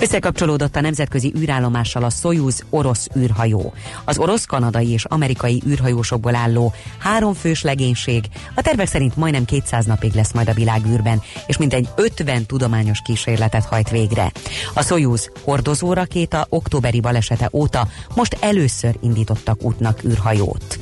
Összekapcsolódott 0.00 0.76
a 0.76 0.80
nemzetközi 0.80 1.32
űrállomással 1.38 2.04
a 2.04 2.10
Soyuz 2.10 2.64
orosz 2.70 3.08
űrhajó. 3.16 3.72
Az 4.04 4.18
orosz, 4.18 4.44
kanadai 4.44 4.90
és 4.90 5.04
amerikai 5.04 5.62
űrhajósokból 5.66 6.34
álló 6.34 6.72
három 6.98 7.34
fős 7.34 7.62
legénység 7.62 8.24
a 8.54 8.62
tervek 8.62 8.86
szerint 8.86 9.16
majdnem 9.16 9.44
200 9.44 9.84
napig 9.84 10.12
lesz 10.12 10.32
majd 10.32 10.48
a 10.48 10.52
világűrben, 10.52 11.22
és 11.46 11.56
mintegy 11.56 11.88
50 11.96 12.46
tudományos 12.46 12.98
kísérletet 13.04 13.64
hajt 13.64 13.90
végre. 13.90 14.32
A 14.74 14.82
Soyuz 14.82 15.30
hordozó 15.44 15.92
rakéta 15.92 16.46
októberi 16.48 17.00
balesete 17.00 17.48
óta 17.52 17.88
most 18.14 18.36
először 18.40 18.96
indítottak 19.00 19.62
útnak 19.62 20.04
űrhajót. 20.04 20.78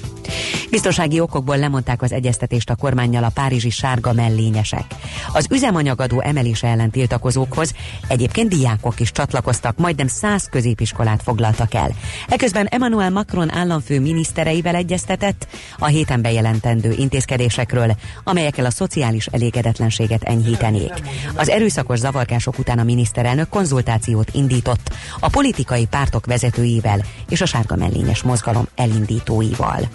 Biztonsági 0.74 1.20
okokból 1.20 1.58
lemondták 1.58 2.02
az 2.02 2.12
egyeztetést 2.12 2.70
a 2.70 2.76
kormányjal 2.76 3.24
a 3.24 3.30
párizsi 3.34 3.70
sárga 3.70 4.12
mellényesek. 4.12 4.84
Az 5.32 5.46
üzemanyagadó 5.50 6.20
emelése 6.20 6.66
ellen 6.66 6.90
tiltakozókhoz 6.90 7.74
egyébként 8.08 8.48
diákok 8.48 9.00
is 9.00 9.12
csatlakoztak, 9.12 9.76
majdnem 9.76 10.06
száz 10.06 10.48
középiskolát 10.50 11.22
foglaltak 11.22 11.74
el. 11.74 11.90
Eközben 12.28 12.66
Emmanuel 12.66 13.10
Macron 13.10 13.52
államfő 13.52 14.00
minisztereivel 14.00 14.74
egyeztetett 14.74 15.46
a 15.78 15.86
héten 15.86 16.22
bejelentendő 16.22 16.94
intézkedésekről, 16.98 17.96
amelyekkel 18.24 18.64
a 18.64 18.70
szociális 18.70 19.26
elégedetlenséget 19.26 20.22
enyhítenék. 20.22 20.92
Az 21.34 21.48
erőszakos 21.48 21.98
zavarkások 21.98 22.58
után 22.58 22.78
a 22.78 22.84
miniszterelnök 22.84 23.48
konzultációt 23.48 24.30
indított 24.32 24.90
a 25.20 25.28
politikai 25.28 25.86
pártok 25.86 26.26
vezetőivel 26.26 27.04
és 27.28 27.40
a 27.40 27.46
sárga 27.46 27.76
mellényes 27.76 28.22
mozgalom 28.22 28.68
elindítóival. 28.76 29.88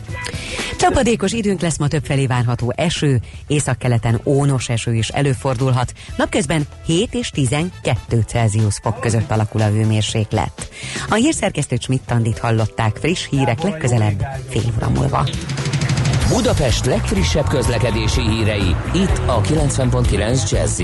Csapadékos 0.78 1.32
időnk 1.32 1.62
lesz 1.62 1.78
ma 1.78 1.88
többfelé 1.88 2.26
várható 2.26 2.74
eső, 2.76 3.20
északkeleten 3.48 4.22
ónos 4.24 4.70
eső 4.70 4.94
is 4.94 5.10
előfordulhat, 5.10 5.94
napközben 6.18 6.68
7 6.86 7.14
és 7.14 7.30
12 7.30 8.24
Celsius 8.28 8.76
fok 8.82 9.00
között 9.00 9.32
alakul 9.32 9.62
a 9.62 9.68
hőmérséklet. 9.68 10.70
A 11.10 11.14
hírszerkesztő 11.14 11.76
Schmidt-Tandit 11.80 12.40
hallották 12.40 12.96
friss 12.96 13.28
hírek 13.30 13.62
legközelebb 13.62 14.26
fél 14.50 14.74
óra 14.78 14.90
múlva. 14.90 15.28
Budapest 16.30 16.86
legfrissebb 16.86 17.48
közlekedési 17.48 18.22
hírei, 18.22 18.76
itt 18.94 19.22
a 19.26 19.42
90.9 19.42 20.52
jazz 20.52 20.82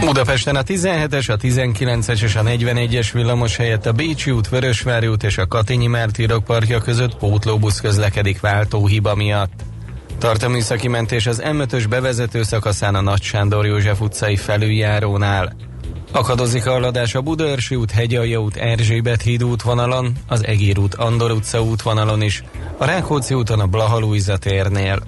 Budapesten 0.00 0.56
a 0.56 0.62
17-es, 0.62 1.30
a 1.30 1.36
19-es 1.36 2.22
és 2.22 2.36
a 2.36 2.42
41-es 2.42 3.08
villamos 3.12 3.56
helyett 3.56 3.86
a 3.86 3.92
Bécsi 3.92 4.30
út, 4.30 4.48
Vörösvári 4.48 5.06
út 5.06 5.22
és 5.22 5.38
a 5.38 5.46
Katinyi 5.46 5.86
Mártírok 5.86 6.44
parkja 6.44 6.80
között 6.80 7.16
pótlóbusz 7.16 7.80
közlekedik 7.80 8.40
váltóhiba 8.40 9.14
miatt. 9.14 9.52
Tart 10.18 10.42
a 10.42 10.48
műszaki 10.48 10.88
mentés 10.88 11.26
az 11.26 11.42
M5-ös 11.44 11.84
bevezető 11.88 12.42
szakaszán 12.42 12.94
a 12.94 13.00
Nagy 13.00 13.22
Sándor 13.22 13.66
József 13.66 14.00
utcai 14.00 14.36
felüljárónál. 14.36 15.56
Akadozik 16.12 16.66
a 16.66 16.70
haladás 16.70 17.14
a 17.14 17.20
Budaörsi 17.20 17.74
út, 17.74 17.90
Hegyalja 17.90 18.38
út, 18.38 18.56
Erzsébet 18.56 19.22
híd 19.22 19.44
útvonalon, 19.44 20.12
az 20.28 20.46
Egér 20.46 20.78
út, 20.78 20.94
Andor 20.94 21.30
utca 21.30 21.62
útvonalon 21.62 22.22
is, 22.22 22.42
a 22.76 22.84
Rákóczi 22.84 23.34
úton 23.34 23.60
a 23.60 23.66
Blahalújza 23.66 24.36
térnél. 24.36 25.02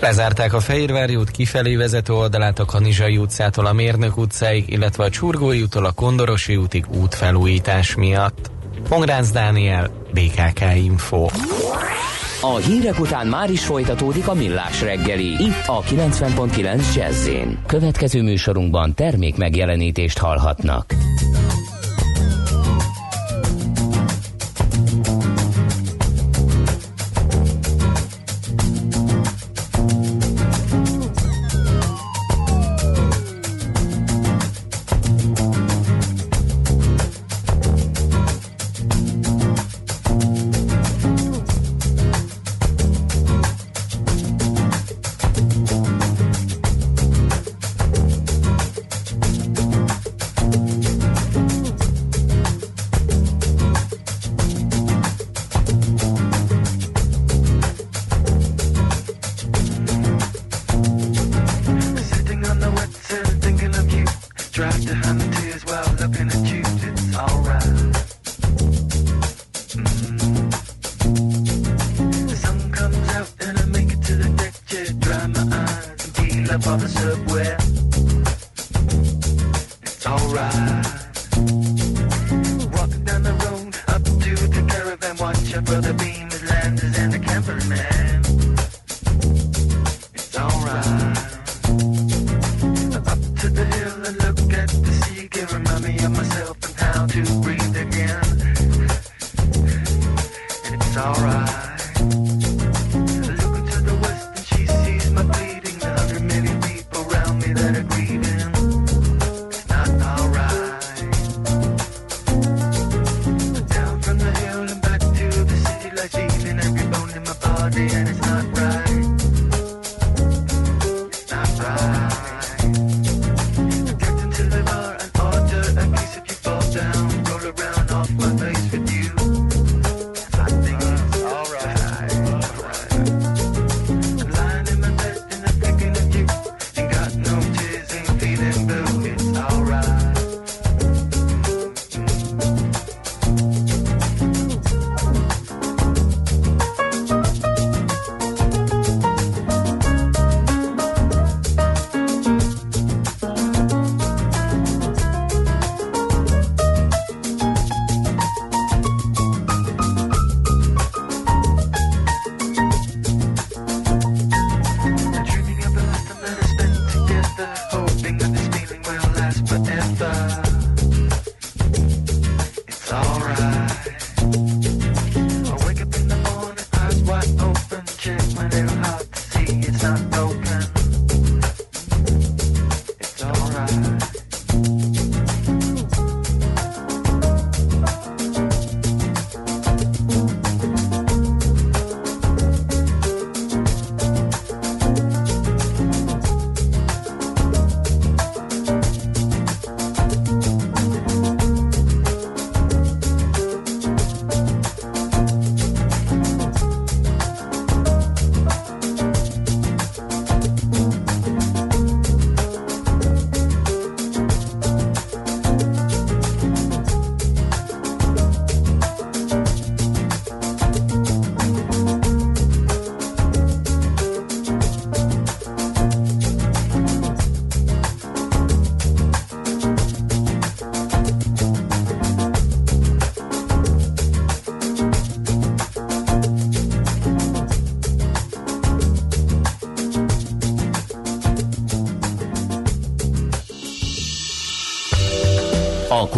Lezárták 0.00 0.52
a 0.52 0.60
Fehérvári 0.60 1.16
út 1.16 1.30
kifelé 1.30 1.76
vezető 1.76 2.12
oldalát 2.12 2.58
a 2.58 2.64
Kanizsai 2.64 3.16
utcától 3.16 3.66
a 3.66 3.72
Mérnök 3.72 4.16
utcáig, 4.16 4.64
illetve 4.68 5.04
a 5.04 5.10
Csurgói 5.10 5.62
úttól 5.62 5.84
a 5.84 5.92
Kondorosi 5.92 6.56
útig 6.56 6.84
útfelújítás 7.02 7.94
miatt. 7.94 8.50
Pongránc 8.88 9.30
Dániel, 9.30 9.90
BKK 10.12 10.60
Info. 10.76 11.26
A 12.40 12.56
hírek 12.56 13.00
után 13.00 13.26
már 13.26 13.50
is 13.50 13.64
folytatódik 13.64 14.28
a 14.28 14.34
millás 14.34 14.82
reggeli, 14.82 15.26
itt 15.26 15.62
a 15.66 15.82
90.9 15.82 16.94
jazz 16.94 17.28
Következő 17.66 18.22
műsorunkban 18.22 18.94
termék 18.94 19.36
megjelenítést 19.36 20.18
hallhatnak. 20.18 20.94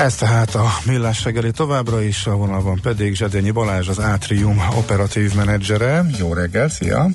Ez 0.00 0.14
tehát 0.14 0.54
a 0.54 0.66
millás 0.84 1.24
reggeli 1.24 1.50
továbbra 1.50 2.02
is, 2.02 2.26
a 2.26 2.34
vonalban 2.34 2.80
pedig 2.82 3.14
Zsedényi 3.14 3.50
Balázs, 3.50 3.88
az 3.88 4.00
Átrium 4.00 4.58
operatív 4.76 5.34
menedzsere. 5.34 6.04
Jó 6.18 6.32
reggel, 6.32 6.68
szia! 6.68 7.08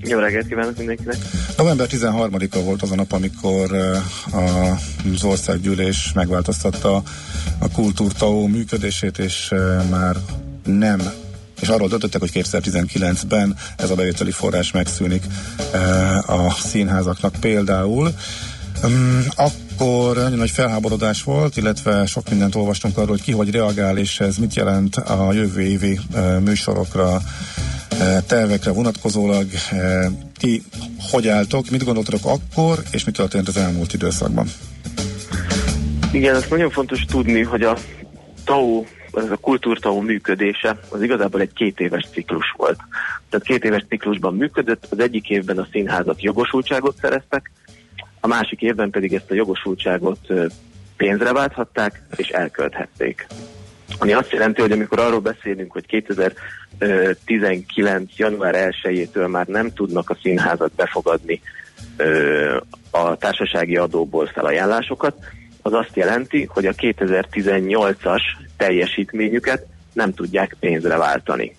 Jó 0.00 0.18
reggelt 0.18 0.46
kívánok 0.46 0.76
mindenkinek! 0.76 1.16
November 1.56 1.86
13-a 1.90 2.58
volt 2.58 2.82
az 2.82 2.90
a 2.90 2.94
nap, 2.94 3.12
amikor 3.12 3.70
az 5.14 5.24
országgyűlés 5.24 6.12
megváltoztatta 6.14 7.02
a 7.58 7.70
kultúrtau 7.72 8.46
működését, 8.46 9.18
és 9.18 9.54
már 9.90 10.16
nem 10.64 11.02
és 11.60 11.68
arról 11.68 11.88
döntöttek, 11.88 12.20
hogy 12.20 12.30
2019-ben 12.34 13.56
ez 13.76 13.90
a 13.90 13.94
bevételi 13.94 14.30
forrás 14.30 14.70
megszűnik 14.70 15.24
a 16.26 16.50
színházaknak 16.50 17.34
például. 17.40 18.14
Akkor 19.34 19.65
nagyon 19.78 20.38
nagy 20.38 20.50
felháborodás 20.50 21.22
volt, 21.22 21.56
illetve 21.56 22.06
sok 22.06 22.28
mindent 22.28 22.54
olvastunk 22.54 22.96
arról, 22.96 23.08
hogy 23.08 23.22
ki 23.22 23.32
hogy 23.32 23.50
reagál, 23.50 23.98
és 23.98 24.20
ez 24.20 24.36
mit 24.36 24.54
jelent 24.54 24.96
a 24.96 25.32
jövő 25.32 25.60
évi 25.60 26.00
műsorokra, 26.44 27.20
tervekre 28.26 28.70
vonatkozólag. 28.70 29.46
Ti 30.38 30.62
hogy 31.10 31.28
álltok, 31.28 31.70
mit 31.70 31.84
gondoltok 31.84 32.20
akkor, 32.24 32.82
és 32.90 33.04
mi 33.04 33.10
történt 33.12 33.48
az 33.48 33.56
elmúlt 33.56 33.92
időszakban? 33.92 34.46
Igen, 36.12 36.34
ez 36.34 36.46
nagyon 36.50 36.70
fontos 36.70 37.04
tudni, 37.04 37.42
hogy 37.42 37.62
a 37.62 37.76
TAU 38.44 38.84
ez 39.14 39.30
a 39.30 39.36
kultúrtau 39.36 40.00
működése 40.00 40.78
az 40.88 41.02
igazából 41.02 41.40
egy 41.40 41.52
két 41.52 41.80
éves 41.80 42.08
ciklus 42.12 42.54
volt. 42.56 42.78
Tehát 43.30 43.46
két 43.46 43.64
éves 43.64 43.84
ciklusban 43.88 44.34
működött, 44.34 44.86
az 44.90 44.98
egyik 44.98 45.28
évben 45.28 45.58
a 45.58 45.66
színházak 45.72 46.22
jogosultságot 46.22 46.96
szereztek, 47.00 47.50
a 48.26 48.28
másik 48.28 48.60
évben 48.60 48.90
pedig 48.90 49.14
ezt 49.14 49.30
a 49.30 49.34
jogosultságot 49.34 50.18
pénzre 50.96 51.32
válthatták 51.32 52.02
és 52.16 52.28
elkölthették. 52.28 53.26
Ami 53.98 54.12
azt 54.12 54.32
jelenti, 54.32 54.60
hogy 54.60 54.72
amikor 54.72 55.00
arról 55.00 55.20
beszélünk, 55.20 55.72
hogy 55.72 55.86
2019. 55.86 58.16
január 58.16 58.74
1-től 58.82 59.30
már 59.30 59.46
nem 59.46 59.72
tudnak 59.72 60.10
a 60.10 60.18
színházak 60.22 60.72
befogadni 60.72 61.40
a 62.90 63.16
társasági 63.16 63.76
adóból 63.76 64.26
felajánlásokat, 64.26 65.16
az 65.62 65.72
azt 65.72 65.96
jelenti, 65.96 66.44
hogy 66.44 66.66
a 66.66 66.72
2018-as 66.72 68.22
teljesítményüket 68.56 69.66
nem 69.92 70.14
tudják 70.14 70.56
pénzre 70.60 70.96
váltani. 70.96 71.56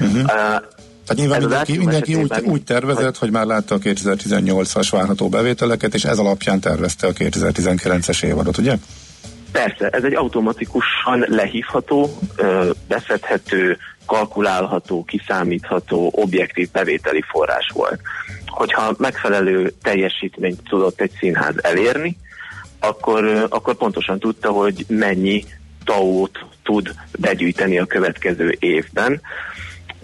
Uh-huh. 0.00 0.30
Tehát 1.06 1.22
nyilván 1.22 1.40
mindenki, 1.40 1.78
mindenki 1.78 2.14
úgy, 2.14 2.32
úgy 2.44 2.62
tervezett, 2.62 3.04
hogy... 3.04 3.18
hogy 3.18 3.30
már 3.30 3.46
látta 3.46 3.74
a 3.74 3.78
2018-as 3.78 4.88
várható 4.90 5.28
bevételeket, 5.28 5.94
és 5.94 6.04
ez 6.04 6.18
alapján 6.18 6.60
tervezte 6.60 7.06
a 7.06 7.12
2019-es 7.12 8.24
évadot, 8.24 8.58
ugye? 8.58 8.76
Persze, 9.52 9.88
ez 9.88 10.04
egy 10.04 10.14
automatikusan 10.14 11.24
lehívható, 11.28 12.18
beszedhető, 12.88 13.78
kalkulálható, 14.06 15.04
kiszámítható, 15.04 16.12
objektív 16.14 16.70
bevételi 16.70 17.22
forrás 17.28 17.70
volt. 17.74 18.00
Hogyha 18.46 18.94
megfelelő 18.98 19.72
teljesítményt 19.82 20.60
tudott 20.68 21.00
egy 21.00 21.12
színház 21.18 21.54
elérni, 21.62 22.16
akkor, 22.78 23.46
akkor 23.48 23.74
pontosan 23.74 24.18
tudta, 24.18 24.50
hogy 24.50 24.84
mennyi 24.88 25.44
tau 25.84 26.26
tud 26.62 26.94
begyűjteni 27.18 27.78
a 27.78 27.86
következő 27.86 28.56
évben. 28.58 29.20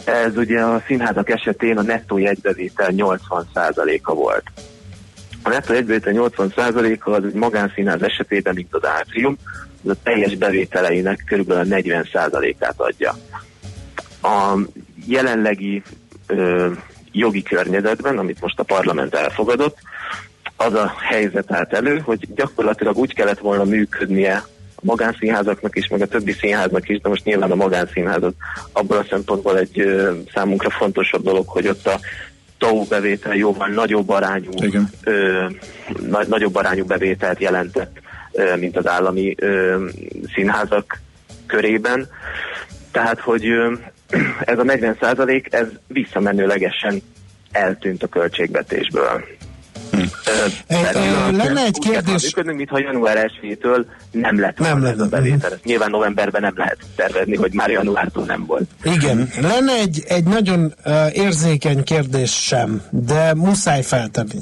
Ez 0.05 0.37
ugye 0.37 0.61
a 0.61 0.83
színházak 0.87 1.31
esetén 1.31 1.79
a 1.79 1.83
nettó 1.83 2.19
jegybevétel 2.19 2.91
80%-a 2.97 4.15
volt. 4.15 4.45
A 5.43 5.49
nettó 5.49 5.73
jegybevétel 5.73 6.13
80%-a 6.17 7.11
az 7.11 7.25
egy 7.25 7.35
magánszínház 7.35 8.03
esetében, 8.03 8.55
mint 8.55 8.75
az 8.75 8.87
átrium, 8.87 9.37
az 9.85 9.91
a 9.91 10.03
teljes 10.03 10.35
bevételeinek 10.35 11.23
körülbelül 11.27 11.73
a 11.73 11.77
40%-át 11.77 12.75
adja. 12.77 13.17
A 14.23 14.59
jelenlegi 15.07 15.83
ö, 16.27 16.71
jogi 17.13 17.43
környezetben, 17.43 18.19
amit 18.19 18.41
most 18.41 18.59
a 18.59 18.63
parlament 18.63 19.15
elfogadott, 19.15 19.79
az 20.57 20.75
a 20.75 20.95
helyzet 20.99 21.53
állt 21.53 21.73
elő, 21.73 21.99
hogy 21.99 22.35
gyakorlatilag 22.35 22.97
úgy 22.97 23.15
kellett 23.15 23.39
volna 23.39 23.65
működnie 23.65 24.43
magánszínházaknak 24.83 25.77
is, 25.77 25.89
meg 25.89 26.01
a 26.01 26.07
többi 26.07 26.33
színháznak 26.33 26.89
is, 26.89 27.01
de 27.01 27.09
most 27.09 27.25
nyilván 27.25 27.51
a 27.51 27.55
magánszínházat 27.55 28.35
abból 28.73 28.97
a 28.97 29.07
szempontból 29.11 29.59
egy 29.59 29.81
ö, 29.81 30.13
számunkra 30.35 30.71
fontosabb 30.71 31.23
dolog, 31.23 31.49
hogy 31.49 31.69
ott 31.69 31.87
a 31.87 32.01
TAU 32.59 32.85
bevétel 32.85 33.35
jóval 33.35 33.69
nagyobb 33.69 34.09
arányú, 34.09 34.51
ö, 35.05 35.47
nagy, 36.09 36.29
nagyobb 36.29 36.55
arányú 36.55 36.85
bevételt 36.85 37.41
jelentett, 37.41 37.97
ö, 38.33 38.57
mint 38.57 38.77
az 38.77 38.87
állami 38.87 39.35
ö, 39.39 39.85
színházak 40.35 41.01
körében. 41.47 42.09
Tehát, 42.91 43.21
hogy 43.21 43.49
ö, 43.49 43.73
ez 44.45 44.59
a 44.59 44.65
40 44.65 44.97
százalék, 45.01 45.53
ez 45.55 45.67
visszamenőlegesen 45.87 47.03
eltűnt 47.53 48.03
a 48.03 48.07
költségvetésből. 48.07 49.25
Lenne 51.33 51.65
egy 51.65 51.79
kérdés... 51.79 52.23
Működünk, 52.23 52.57
mintha 52.57 52.79
január 52.79 53.31
1-től 53.43 53.85
nem 54.11 54.41
lett 54.41 54.59
nem 54.59 54.83
lett 54.83 54.93
ez 54.93 55.01
a 55.01 55.07
bevétel. 55.07 55.59
Nyilván 55.65 55.91
novemberben 55.91 56.41
nem 56.41 56.53
lehet 56.57 56.79
tervezni, 56.97 57.37
hogy 57.37 57.53
már 57.53 57.71
januártól 57.71 58.25
nem 58.25 58.45
volt. 58.47 58.69
Igen. 58.83 59.29
Lenne 59.41 59.73
egy, 59.73 60.05
egy 60.07 60.25
nagyon 60.25 60.75
uh, 60.85 61.17
érzékeny 61.17 61.83
kérdés 61.83 62.31
sem, 62.31 62.83
de 62.91 63.35
muszáj 63.35 63.83
feltenni. 63.83 64.41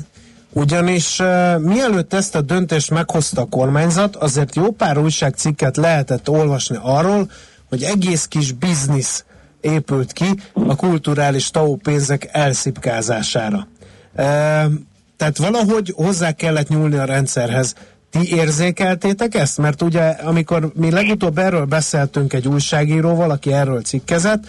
Ugyanis 0.52 1.18
uh, 1.18 1.58
mielőtt 1.58 2.14
ezt 2.14 2.34
a 2.34 2.40
döntést 2.40 2.90
meghozta 2.90 3.40
a 3.40 3.44
kormányzat, 3.44 4.16
azért 4.16 4.56
jó 4.56 4.70
pár 4.70 4.98
újságcikket 4.98 5.76
lehetett 5.76 6.28
olvasni 6.28 6.78
arról, 6.82 7.30
hogy 7.68 7.82
egész 7.82 8.24
kis 8.24 8.52
biznisz 8.52 9.24
épült 9.60 10.12
ki 10.12 10.26
a 10.54 10.76
kulturális 10.76 11.50
TAO 11.50 11.76
pénzek 11.76 12.28
elszipkázására. 12.32 13.68
Uh, 14.16 14.64
tehát 15.20 15.38
valahogy 15.38 15.92
hozzá 15.96 16.32
kellett 16.32 16.68
nyúlni 16.68 16.96
a 16.96 17.04
rendszerhez. 17.04 17.74
Ti 18.10 18.34
érzékeltétek 18.34 19.34
ezt? 19.34 19.58
Mert 19.58 19.82
ugye, 19.82 20.00
amikor 20.02 20.72
mi 20.74 20.90
legutóbb 20.90 21.38
erről 21.38 21.64
beszéltünk 21.64 22.32
egy 22.32 22.48
újságíróval, 22.48 23.30
aki 23.30 23.52
erről 23.52 23.82
cikkezett, 23.82 24.44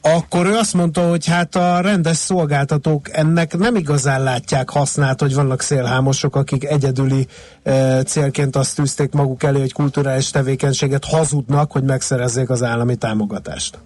akkor 0.00 0.46
ő 0.46 0.54
azt 0.54 0.74
mondta, 0.74 1.08
hogy 1.08 1.26
hát 1.26 1.56
a 1.56 1.80
rendes 1.80 2.16
szolgáltatók 2.16 3.16
ennek 3.16 3.56
nem 3.56 3.76
igazán 3.76 4.22
látják 4.22 4.70
hasznát, 4.70 5.20
hogy 5.20 5.34
vannak 5.34 5.60
szélhámosok, 5.62 6.36
akik 6.36 6.64
egyedüli 6.64 7.26
e, 7.62 8.02
célként 8.02 8.56
azt 8.56 8.76
tűzték 8.76 9.12
maguk 9.12 9.42
elé, 9.42 9.60
hogy 9.60 9.72
kulturális 9.72 10.30
tevékenységet 10.30 11.04
hazudnak, 11.04 11.72
hogy 11.72 11.82
megszerezzék 11.82 12.50
az 12.50 12.62
állami 12.62 12.96
támogatást. 12.96 13.78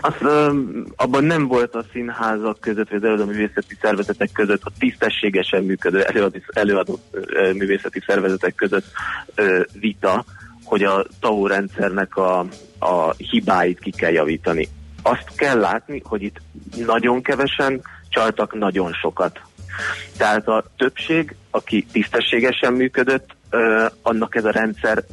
Az, 0.00 0.14
abban 0.96 1.24
nem 1.24 1.46
volt 1.46 1.74
a 1.74 1.84
színházak 1.92 2.60
között, 2.60 2.88
vagy 2.88 2.98
az 2.98 3.04
előadó 3.04 3.24
művészeti 3.24 3.76
szervezetek 3.80 4.32
között, 4.32 4.60
a 4.64 4.70
tisztességesen 4.78 5.64
működő 5.64 6.02
előadó, 6.02 6.38
előadó 6.52 6.98
művészeti 7.52 8.02
szervezetek 8.06 8.54
között 8.54 8.84
vita, 9.72 10.24
hogy 10.64 10.82
a 10.82 11.06
TAO 11.20 11.46
rendszernek 11.46 12.16
a, 12.16 12.38
a 12.78 13.14
hibáit 13.16 13.78
ki 13.78 13.90
kell 13.90 14.12
javítani. 14.12 14.68
Azt 15.02 15.34
kell 15.36 15.58
látni, 15.58 16.02
hogy 16.04 16.22
itt 16.22 16.40
nagyon 16.86 17.22
kevesen 17.22 17.82
csaltak 18.08 18.54
nagyon 18.54 18.92
sokat. 18.92 19.40
Tehát 20.16 20.48
a 20.48 20.64
többség, 20.76 21.34
aki 21.50 21.86
tisztességesen 21.92 22.72
működött, 22.72 23.36
annak 24.02 24.34
ez 24.34 24.44
a 24.44 24.50
rendszer 24.50 25.04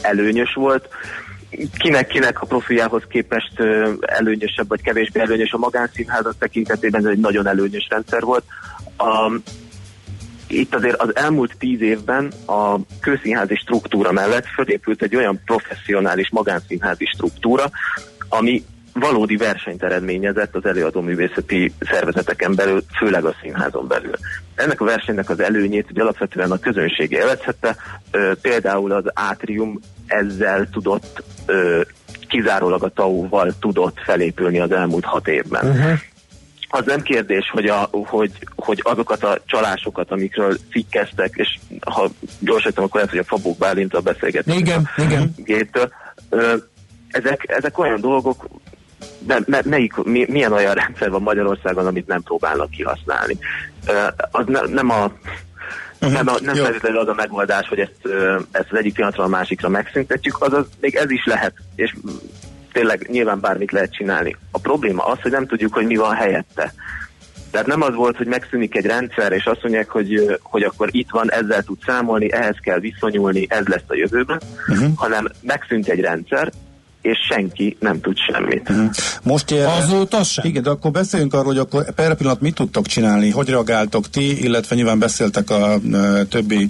előnyös 0.00 0.54
volt, 0.54 0.88
kinek-kinek 1.78 2.42
a 2.42 2.46
profiához 2.46 3.02
képest 3.08 3.60
előnyösebb 4.00 4.68
vagy 4.68 4.82
kevésbé 4.82 5.20
előnyös 5.20 5.52
a 5.52 5.58
magánszínházak 5.58 6.34
tekintetében, 6.38 7.06
ez 7.06 7.10
egy 7.12 7.18
nagyon 7.18 7.46
előnyös 7.46 7.86
rendszer 7.90 8.22
volt. 8.22 8.44
A, 8.96 9.32
itt 10.48 10.74
azért 10.74 11.00
az 11.00 11.16
elmúlt 11.16 11.56
tíz 11.58 11.80
évben 11.80 12.32
a 12.46 12.76
közszínházi 13.00 13.54
struktúra 13.54 14.12
mellett 14.12 14.46
fölépült 14.46 15.02
egy 15.02 15.16
olyan 15.16 15.40
professzionális 15.44 16.30
magánszínházi 16.30 17.04
struktúra, 17.04 17.70
ami 18.28 18.64
valódi 18.94 19.36
versenyt 19.36 19.82
eredményezett 19.82 20.54
az 20.54 20.64
előadó 20.64 21.00
művészeti 21.00 21.72
szervezeteken 21.80 22.54
belül, 22.54 22.82
főleg 22.98 23.24
a 23.24 23.34
színházon 23.42 23.86
belül. 23.86 24.14
Ennek 24.54 24.80
a 24.80 24.84
versenynek 24.84 25.30
az 25.30 25.40
előnyét 25.40 25.86
hogy 25.86 25.98
alapvetően 25.98 26.50
a 26.50 26.58
közönség 26.58 27.10
élvezhette, 27.10 27.76
például 28.40 28.92
az 28.92 29.04
Átrium 29.14 29.80
ezzel 30.06 30.68
tudott 30.70 31.22
kizárólag 32.28 32.82
a 32.82 32.88
TAU-val 32.88 33.52
tudott 33.60 34.00
felépülni 34.04 34.60
az 34.60 34.72
elmúlt 34.72 35.04
hat 35.04 35.28
évben. 35.28 35.66
Uh-huh. 35.66 35.98
Az 36.68 36.84
nem 36.86 37.02
kérdés, 37.02 37.50
hogy, 37.52 37.66
a, 37.66 37.88
hogy, 37.90 38.32
hogy 38.56 38.80
azokat 38.82 39.24
a 39.24 39.38
csalásokat, 39.46 40.10
amikről 40.10 40.56
cikkeztek, 40.70 41.32
és 41.34 41.58
ha 41.90 42.08
gyorsítom, 42.38 42.84
akkor 42.84 42.94
lehet, 42.94 43.10
hogy 43.10 43.24
a 43.28 43.36
Fabó 43.36 43.56
Bálintal 43.58 44.00
beszélgetünk. 44.00 44.58
Igen, 44.58 44.88
igen. 44.96 45.34
Gétől, 45.36 45.92
ezek, 47.08 47.44
ezek 47.46 47.78
olyan 47.78 48.00
dolgok, 48.00 48.46
de 49.18 49.40
me, 49.46 49.60
melyik, 49.64 49.94
mi, 49.94 50.26
milyen 50.28 50.52
olyan 50.52 50.74
rendszer 50.84 51.10
van 51.10 51.22
Magyarországon, 51.22 51.86
amit 51.86 52.06
nem 52.06 52.22
próbálnak 52.22 52.70
kihasználni. 52.70 53.38
Az 54.30 54.44
ne, 54.46 54.60
nem 54.60 54.90
a 54.90 55.12
Uh-huh. 56.00 56.22
Nem, 56.22 56.34
nem 56.42 56.54
feltétlenül 56.54 56.98
az 56.98 57.08
a 57.08 57.14
megoldás, 57.14 57.68
hogy 57.68 57.78
ezt, 57.78 58.14
ezt 58.50 58.68
az 58.70 58.78
egyik 58.78 58.94
pillanatra 58.94 59.24
a 59.24 59.28
másikra 59.28 59.68
megszüntetjük, 59.68 60.42
azaz 60.42 60.66
még 60.80 60.94
ez 60.94 61.10
is 61.10 61.24
lehet, 61.24 61.54
és 61.74 61.94
tényleg 62.72 63.06
nyilván 63.10 63.40
bármit 63.40 63.72
lehet 63.72 63.94
csinálni. 63.94 64.36
A 64.50 64.58
probléma 64.58 65.04
az, 65.04 65.20
hogy 65.20 65.30
nem 65.30 65.46
tudjuk, 65.46 65.74
hogy 65.74 65.86
mi 65.86 65.96
van 65.96 66.14
helyette. 66.14 66.74
Tehát 67.50 67.66
nem 67.66 67.82
az 67.82 67.94
volt, 67.94 68.16
hogy 68.16 68.26
megszűnik 68.26 68.76
egy 68.76 68.86
rendszer, 68.86 69.32
és 69.32 69.44
azt 69.44 69.62
mondják, 69.62 69.88
hogy, 69.88 70.38
hogy 70.42 70.62
akkor 70.62 70.88
itt 70.90 71.10
van, 71.10 71.30
ezzel 71.30 71.62
tud 71.62 71.78
számolni, 71.86 72.32
ehhez 72.32 72.56
kell 72.62 72.78
viszonyulni, 72.78 73.46
ez 73.48 73.66
lesz 73.66 73.84
a 73.86 73.94
jövőben, 73.94 74.40
uh-huh. 74.68 74.92
hanem 74.96 75.28
megszűnt 75.40 75.88
egy 75.88 76.00
rendszer, 76.00 76.52
és 77.04 77.18
senki 77.28 77.76
nem 77.80 78.00
tud 78.00 78.16
semmit. 78.18 78.70
Uh-huh. 78.70 78.90
Most 79.22 79.50
ér, 79.50 79.64
Azóta 79.64 80.22
sem? 80.22 80.44
Igen, 80.46 80.62
de 80.62 80.70
akkor 80.70 80.90
beszéljünk 80.90 81.34
arról, 81.34 81.46
hogy 81.46 81.58
akkor 81.58 81.94
per 81.94 82.14
pillanat 82.14 82.40
mit 82.40 82.54
tudtok 82.54 82.86
csinálni, 82.86 83.30
hogy 83.30 83.48
reagáltok 83.48 84.10
ti, 84.10 84.42
illetve 84.44 84.74
nyilván 84.76 84.98
beszéltek 84.98 85.50
a, 85.50 85.80
többi 86.28 86.66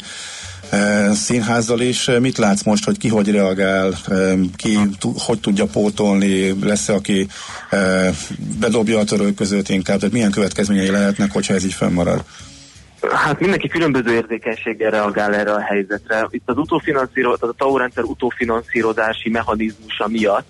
e, 0.70 1.12
színházzal 1.12 1.80
is. 1.80 2.10
Mit 2.20 2.38
látsz 2.38 2.62
most, 2.62 2.84
hogy 2.84 2.98
ki 2.98 3.08
hogy 3.08 3.30
reagál, 3.30 3.92
e, 4.08 4.34
ki 4.56 4.78
t- 4.98 5.18
hogy 5.18 5.40
tudja 5.40 5.66
pótolni, 5.66 6.64
lesz-e, 6.64 6.92
aki 6.92 7.26
e, 7.70 8.10
bedobja 8.60 8.98
a 8.98 9.04
törőközőt 9.04 9.68
inkább, 9.68 9.98
tehát 9.98 10.14
milyen 10.14 10.30
következményei 10.30 10.90
lehetnek, 10.90 11.32
hogyha 11.32 11.54
ez 11.54 11.64
így 11.64 11.72
fennmarad? 11.72 12.24
Hát 13.12 13.40
mindenki 13.40 13.68
különböző 13.68 14.12
érzékenységgel 14.12 14.90
reagál 14.90 15.34
erre 15.34 15.52
a 15.52 15.60
helyzetre. 15.60 16.26
Itt 16.30 16.48
az 16.48 16.56
utófinanszírozás, 16.56 17.48
a 17.48 17.52
TAO 17.52 17.76
rendszer 17.76 18.04
utófinanszírozási 18.04 19.30
mechanizmusa 19.30 20.08
miatt 20.08 20.46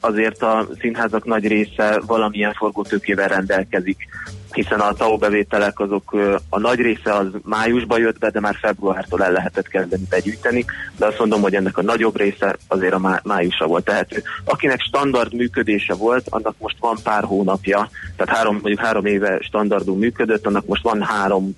azért 0.00 0.42
a 0.42 0.66
színházak 0.80 1.24
nagy 1.24 1.46
része 1.46 2.00
valamilyen 2.06 2.52
forgótőkével 2.52 3.28
rendelkezik 3.28 4.08
hiszen 4.52 4.80
a 4.80 4.92
TAO 4.92 5.16
bevételek 5.16 5.80
azok 5.80 6.16
a 6.48 6.58
nagy 6.58 6.78
része 6.78 7.14
az 7.14 7.26
májusba 7.42 7.98
jött 7.98 8.18
be, 8.18 8.30
de 8.30 8.40
már 8.40 8.56
februártól 8.60 9.24
el 9.24 9.32
lehetett 9.32 9.68
kezdeni 9.68 10.02
begyűjteni, 10.10 10.64
de 10.96 11.06
azt 11.06 11.18
mondom, 11.18 11.40
hogy 11.40 11.54
ennek 11.54 11.78
a 11.78 11.82
nagyobb 11.82 12.16
része 12.16 12.56
azért 12.68 12.92
a 12.92 12.98
má- 12.98 13.24
májusra 13.24 13.66
volt 13.66 13.84
tehető. 13.84 14.22
Akinek 14.44 14.80
standard 14.80 15.34
működése 15.34 15.94
volt, 15.94 16.26
annak 16.28 16.54
most 16.58 16.76
van 16.80 16.96
pár 17.02 17.24
hónapja, 17.24 17.90
tehát 18.16 18.36
három, 18.36 18.52
mondjuk 18.52 18.80
három 18.80 19.06
éve 19.06 19.38
standardú 19.42 19.94
működött, 19.94 20.46
annak 20.46 20.66
most 20.66 20.82
van 20.82 21.02
három, 21.02 21.56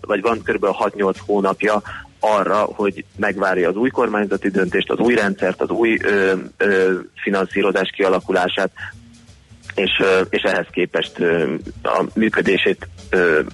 vagy 0.00 0.20
van 0.20 0.42
kb. 0.42 0.64
6-8 0.64 1.16
hónapja, 1.26 1.82
arra, 2.24 2.56
hogy 2.56 3.04
megvárja 3.16 3.68
az 3.68 3.76
új 3.76 3.90
kormányzati 3.90 4.48
döntést, 4.48 4.90
az 4.90 4.98
új 4.98 5.14
rendszert, 5.14 5.60
az 5.60 5.70
új 5.70 5.98
ö, 6.02 6.32
ö, 6.56 6.92
finanszírozás 7.14 7.90
kialakulását, 7.94 8.70
és, 9.74 10.02
és 10.30 10.42
ehhez 10.42 10.66
képest 10.70 11.18
a 11.82 12.04
működését 12.14 12.88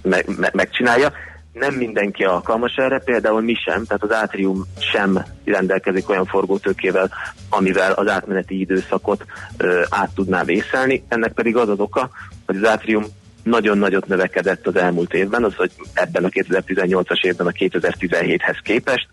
meg, 0.02 0.24
meg, 0.38 0.54
megcsinálja. 0.54 1.12
Nem 1.52 1.74
mindenki 1.74 2.24
alkalmas 2.24 2.74
erre, 2.76 2.98
például 2.98 3.40
mi 3.40 3.54
sem, 3.54 3.84
tehát 3.84 4.02
az 4.02 4.12
átrium 4.12 4.64
sem 4.92 5.24
rendelkezik 5.44 6.08
olyan 6.08 6.26
forgótőkével, 6.26 7.10
amivel 7.48 7.92
az 7.92 8.08
átmeneti 8.08 8.60
időszakot 8.60 9.24
át 9.88 10.10
tudná 10.14 10.44
vészelni. 10.44 11.04
Ennek 11.08 11.32
pedig 11.32 11.56
az 11.56 11.68
az 11.68 11.78
oka, 11.78 12.10
hogy 12.46 12.56
az 12.56 12.68
átrium 12.68 13.04
nagyon 13.42 13.78
nagyot 13.78 14.06
növekedett 14.06 14.66
az 14.66 14.76
elmúlt 14.76 15.14
évben, 15.14 15.44
az, 15.44 15.54
hogy 15.54 15.70
ebben 15.92 16.24
a 16.24 16.28
2018-as 16.28 17.24
évben 17.24 17.46
a 17.46 17.50
2017-hez 17.50 18.58
képest, 18.62 19.08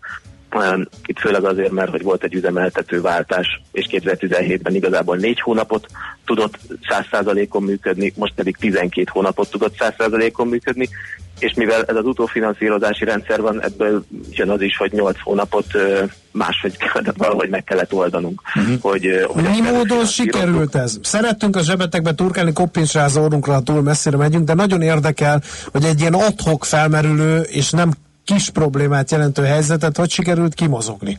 itt 1.06 1.18
főleg 1.18 1.44
azért, 1.44 1.70
mert 1.70 1.90
hogy 1.90 2.02
volt 2.02 2.24
egy 2.24 2.34
üzemeltető 2.34 3.00
váltás, 3.00 3.60
és 3.72 3.86
2017-ben 3.90 4.74
igazából 4.74 5.16
négy 5.16 5.40
hónapot 5.40 5.86
tudott 6.24 6.58
100%-on 6.88 7.62
működni, 7.62 8.12
most 8.16 8.34
pedig 8.34 8.56
12 8.56 9.04
hónapot 9.12 9.50
tudott 9.50 9.74
100%-on 9.78 10.46
működni, 10.46 10.88
és 11.38 11.52
mivel 11.54 11.84
ez 11.84 11.96
az 11.96 12.04
utófinanszírozási 12.04 13.04
rendszer 13.04 13.40
van, 13.40 13.62
ebből 13.62 14.04
jön 14.30 14.50
az 14.50 14.60
is, 14.60 14.76
hogy 14.76 14.92
8 14.92 15.20
hónapot 15.22 15.66
máshogy 16.32 16.76
valahogy 17.16 17.48
meg 17.48 17.64
kellett 17.64 17.92
oldanunk. 17.92 18.42
Uh-huh. 18.54 18.80
Hogy, 18.80 19.26
hogy 19.26 19.42
Mi 19.42 19.60
módon 19.60 20.04
sikerült 20.04 20.74
ez? 20.74 20.98
Szerettünk 21.02 21.56
a 21.56 21.62
zsebetekbe 21.62 22.14
turkálni, 22.14 22.52
koppints 22.52 22.92
rá 22.92 23.04
az 23.04 23.16
orrunkra, 23.16 23.52
ha 23.52 23.60
túl 23.60 23.82
messzire 23.82 24.16
megyünk, 24.16 24.44
de 24.44 24.54
nagyon 24.54 24.82
érdekel, 24.82 25.42
hogy 25.72 25.84
egy 25.84 26.00
ilyen 26.00 26.14
adhok 26.14 26.64
felmerülő 26.64 27.40
és 27.40 27.70
nem 27.70 27.90
kis 28.26 28.50
problémát 28.50 29.10
jelentő 29.10 29.42
helyzetet 29.42 29.96
hogy 29.96 30.10
sikerült 30.10 30.54
kimozogni? 30.54 31.18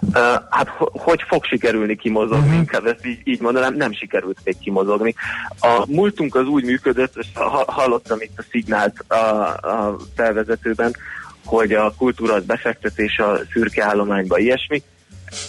Uh, 0.00 0.20
hát 0.50 0.68
hogy 0.92 1.22
fog 1.28 1.44
sikerülni 1.44 1.96
kimozogni, 1.96 2.44
uh-huh. 2.44 2.56
inkább 2.56 2.86
ezt 2.86 3.06
így, 3.06 3.20
így 3.24 3.40
mondanám, 3.40 3.74
nem 3.74 3.92
sikerült 3.92 4.38
még 4.44 4.58
kimozogni. 4.58 5.14
A 5.60 5.84
múltunk 5.88 6.34
az 6.34 6.46
úgy 6.46 6.64
működött, 6.64 7.16
és 7.16 7.26
hallottam 7.66 8.20
itt 8.20 8.38
a 8.38 8.44
szignált 8.50 9.04
a, 9.08 9.14
a 9.14 9.96
felvezetőben, 10.16 10.96
hogy 11.44 11.72
a 11.72 11.94
kultúra 11.98 12.34
az 12.34 12.44
befektetés 12.44 13.18
a 13.18 13.38
szürke 13.52 13.84
állományba, 13.84 14.38
ilyesmi. 14.38 14.82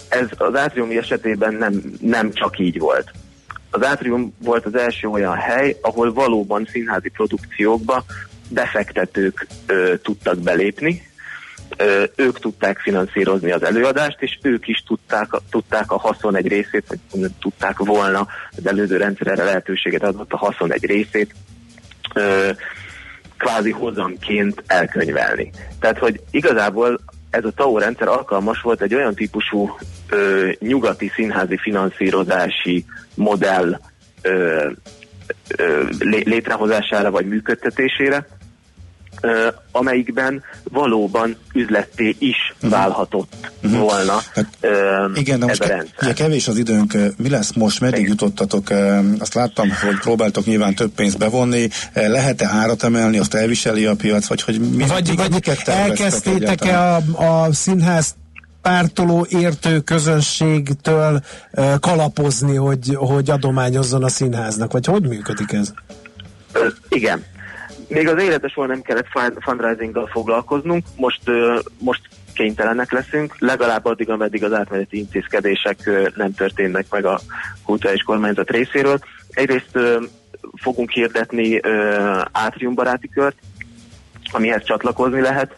Ez 0.10 0.28
az 0.38 0.56
átriumi 0.56 0.98
esetében 0.98 1.54
nem, 1.54 1.82
nem 2.02 2.34
csak 2.34 2.60
így 2.60 2.80
volt. 2.80 3.12
Az 3.70 3.86
átrium 3.86 4.34
volt 4.44 4.66
az 4.66 4.76
első 4.76 5.08
olyan 5.08 5.36
hely, 5.36 5.78
ahol 5.82 6.14
valóban 6.14 6.68
színházi 6.72 7.10
produkciókba 7.10 8.04
befektetők 8.50 9.48
ö, 9.66 9.94
tudtak 10.04 10.38
belépni, 10.38 11.02
ö, 11.78 12.04
ők 12.16 12.40
tudták 12.40 12.80
finanszírozni 12.80 13.52
az 13.52 13.64
előadást, 13.64 14.22
és 14.22 14.40
ők 14.42 14.68
is 14.68 14.84
tudták, 14.88 15.28
tudták 15.50 15.92
a 15.92 15.98
haszon 15.98 16.36
egy 16.36 16.48
részét, 16.48 16.98
vagy 17.12 17.32
tudták 17.40 17.78
volna, 17.78 18.28
az 18.58 18.68
előző 18.68 18.98
rendszer 18.98 19.28
erre 19.28 19.44
lehetőséget 19.44 20.04
adott 20.04 20.32
a 20.32 20.38
haszon 20.38 20.74
egy 20.74 20.86
részét 20.86 21.36
ö, 22.14 22.50
kvázi 23.38 23.72
hozamként 23.72 24.64
elkönyvelni. 24.68 25.52
Tehát, 25.80 25.98
hogy 25.98 26.22
igazából 26.32 27.00
ez 27.30 27.46
a 27.46 27.52
TAO 27.52 27.78
rendszer 27.78 28.08
alkalmas 28.08 28.62
volt 28.62 28.82
egy 28.82 28.94
olyan 28.94 29.16
típusú 29.16 29.78
ö, 30.10 30.50
nyugati 30.60 31.12
színházi 31.16 31.58
finanszírozási 31.58 32.86
modell 33.16 33.80
ö, 34.22 34.70
létrehozására 36.24 37.12
vagy 37.12 37.28
működtetésére, 37.28 38.28
amelyikben 39.72 40.44
valóban 40.64 41.36
üzletté 41.54 42.16
is 42.20 42.36
uh-huh. 42.56 42.72
válhatott 42.72 43.52
uh-huh. 43.64 43.80
volna 43.80 44.22
hát, 44.34 44.48
Igen, 45.16 45.40
de 45.40 45.46
most 45.46 45.62
ez 45.62 45.70
a 45.70 45.74
rendszer. 45.74 45.96
Ugye 46.02 46.14
kevés 46.14 46.48
az 46.48 46.58
időnk, 46.58 46.94
mi 47.18 47.30
lesz 47.30 47.54
most, 47.54 47.80
meddig 47.80 48.00
Igen. 48.00 48.12
jutottatok? 48.12 48.70
Azt 49.20 49.34
láttam, 49.34 49.70
hogy 49.70 50.00
próbáltok 50.00 50.46
nyilván 50.46 50.76
több 50.76 50.92
pénzt 50.92 51.18
bevonni, 51.18 51.70
lehet-e 51.94 52.48
árat 52.48 52.84
emelni, 52.84 53.18
azt 53.18 53.34
elviseli 53.34 53.86
a 53.86 53.96
piac, 53.96 54.28
vagy 54.28 54.42
hogy 54.42 54.60
mi, 54.60 54.86
vagy, 54.88 55.16
vagy 55.16 55.58
elkezdtétek-e 55.66 56.80
a, 56.80 57.02
a 57.18 57.54
színház 57.54 58.16
pártoló 58.62 59.28
értő 59.30 59.80
közönségtől 59.80 61.22
uh, 61.52 61.80
kalapozni, 61.80 62.56
hogy, 62.56 62.96
hogy 62.96 63.30
adományozzon 63.30 64.04
a 64.04 64.10
színháznak, 64.10 64.72
vagy 64.72 64.86
hogy 64.86 65.08
működik 65.08 65.52
ez? 65.52 65.74
Uh, 66.54 66.62
igen. 66.90 67.24
Még 67.88 68.08
az 68.08 68.22
életesről 68.22 68.66
nem 68.66 68.82
kellett 68.82 69.08
fundraisinggal 69.40 70.08
foglalkoznunk, 70.08 70.86
most, 70.96 71.22
most 71.80 72.02
kénytelenek 72.34 72.92
leszünk, 72.92 73.36
legalább 73.40 73.86
addig, 73.86 74.10
ameddig 74.10 74.44
az 74.44 74.54
átmeneti 74.54 74.98
intézkedések 74.98 75.90
nem 76.16 76.34
történnek 76.34 76.86
meg 76.90 77.06
a 77.06 77.20
kulturális 77.64 78.02
kormányzat 78.02 78.50
részéről. 78.50 79.00
Egyrészt 79.30 79.80
fogunk 80.62 80.90
hirdetni 80.92 81.60
átriumbaráti 82.32 83.10
kört, 83.10 83.36
amihez 84.32 84.64
csatlakozni 84.64 85.22
lehet. 85.22 85.56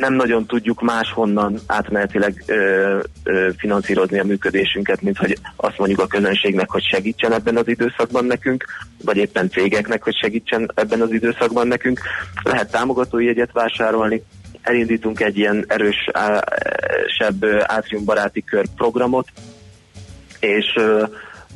Nem 0.00 0.14
nagyon 0.14 0.46
tudjuk 0.46 0.80
máshonnan 0.80 1.58
átmenetileg 1.66 2.42
ö, 2.46 2.98
ö, 3.24 3.48
finanszírozni 3.56 4.18
a 4.18 4.24
működésünket, 4.24 5.02
mint 5.02 5.16
hogy 5.18 5.38
azt 5.56 5.78
mondjuk 5.78 6.00
a 6.00 6.06
közönségnek, 6.06 6.70
hogy 6.70 6.82
segítsen 6.82 7.32
ebben 7.32 7.56
az 7.56 7.68
időszakban 7.68 8.24
nekünk, 8.24 8.64
vagy 9.04 9.16
éppen 9.16 9.50
cégeknek, 9.50 10.02
hogy 10.02 10.16
segítsen 10.16 10.70
ebben 10.74 11.00
az 11.00 11.12
időszakban 11.12 11.66
nekünk. 11.66 12.00
Lehet 12.42 12.70
támogatói 12.70 13.24
jegyet 13.24 13.52
vásárolni, 13.52 14.22
elindítunk 14.62 15.20
egy 15.20 15.38
ilyen 15.38 15.64
erősebb 15.68 17.44
átriumbaráti 17.60 18.44
kör 18.44 18.66
programot, 18.76 19.28
és 20.40 20.74
ö, 20.76 21.04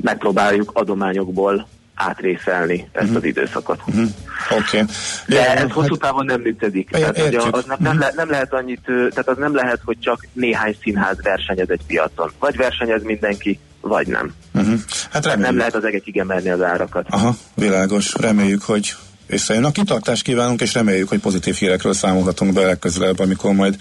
megpróbáljuk 0.00 0.70
adományokból 0.74 1.66
átrészelni 1.94 2.88
ezt 2.92 3.02
uh-huh. 3.02 3.16
az 3.16 3.24
időszakot. 3.24 3.80
Oké. 3.86 4.04
Okay. 4.50 4.84
De 5.26 5.34
ja, 5.34 5.40
ez 5.40 5.58
hát, 5.58 5.72
hosszú 5.72 5.96
távon 5.96 6.24
nem 6.24 6.40
működik. 6.40 6.90
Tehát, 6.90 7.18
hogy 7.18 7.34
az 7.34 7.64
nem, 7.66 7.76
nem, 7.80 7.98
le, 7.98 8.12
nem 8.16 8.30
lehet 8.30 8.52
annyit, 8.52 8.80
tehát 8.84 9.28
az 9.28 9.36
nem 9.36 9.54
lehet, 9.54 9.80
hogy 9.84 9.96
csak 10.00 10.26
néhány 10.32 10.76
színház 10.82 11.16
versenyez 11.22 11.70
egy 11.70 11.80
piacon. 11.86 12.32
Vagy 12.38 12.56
versenyez 12.56 13.02
mindenki, 13.02 13.58
vagy 13.80 14.06
nem. 14.06 14.34
Uh-huh. 14.54 14.80
Hát 15.10 15.24
reméljük. 15.24 15.46
nem 15.46 15.56
lehet 15.56 15.74
az 15.74 15.84
egekig 15.84 16.18
emelni 16.18 16.50
az 16.50 16.62
árakat. 16.62 17.06
Aha, 17.10 17.36
világos. 17.54 18.14
Reméljük, 18.14 18.62
hogy 18.62 18.94
összejön. 19.26 19.64
A 19.64 19.70
kitartást 19.70 20.22
kívánunk, 20.22 20.60
és 20.60 20.74
reméljük, 20.74 21.08
hogy 21.08 21.20
pozitív 21.20 21.54
hírekről 21.54 21.94
számolhatunk 21.94 22.52
be 22.52 22.64
legközelebb, 22.64 23.18
amikor 23.18 23.52
majd 23.52 23.76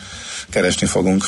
keresni 0.49 0.88
fogunk. 0.88 1.24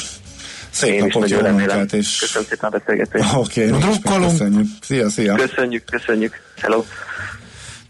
Szép 0.75 0.93
Én 0.93 0.99
napot, 0.99 1.29
jó 1.29 1.39
munkát, 1.39 1.93
és... 1.93 2.17
Köszönöm 2.19 2.47
szépen 2.49 2.69
a 2.69 2.77
beszélgetést. 2.77 3.33
Oké, 3.33 3.71
okay, 3.71 4.19
köszönjük. 4.19 4.67
Szia, 4.81 5.09
szia. 5.09 5.35
Köszönjük, 5.35 5.83
köszönjük. 5.85 6.41
Hello. 6.61 6.83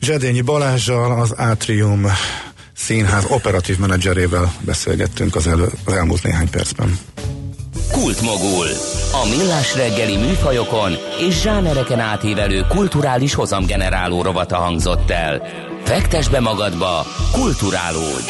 Zsedényi 0.02 0.42
Balázsjal 0.42 1.20
az 1.20 1.32
Atrium 1.32 2.06
színház 2.76 3.26
operatív 3.30 3.78
menedzserével 3.78 4.54
beszélgettünk 4.62 5.36
az, 5.36 5.48
elő, 5.48 5.68
az 5.86 5.94
elmúlt 5.94 6.24
néhány 6.24 6.50
percben. 6.50 7.00
Kultmogul. 7.92 8.68
A 9.12 9.28
millás 9.38 9.76
reggeli 9.76 10.18
műfajokon 10.18 10.92
és 11.20 11.42
zsánereken 11.42 12.00
átívelő 12.00 12.66
kulturális 12.70 13.34
hozamgeneráló 13.34 14.22
rovata 14.22 14.56
hangzott 14.56 15.12
el. 15.12 15.42
Fektes 15.84 16.30
be 16.30 16.40
magadba, 16.40 17.06
kulturálódj! 17.32 18.30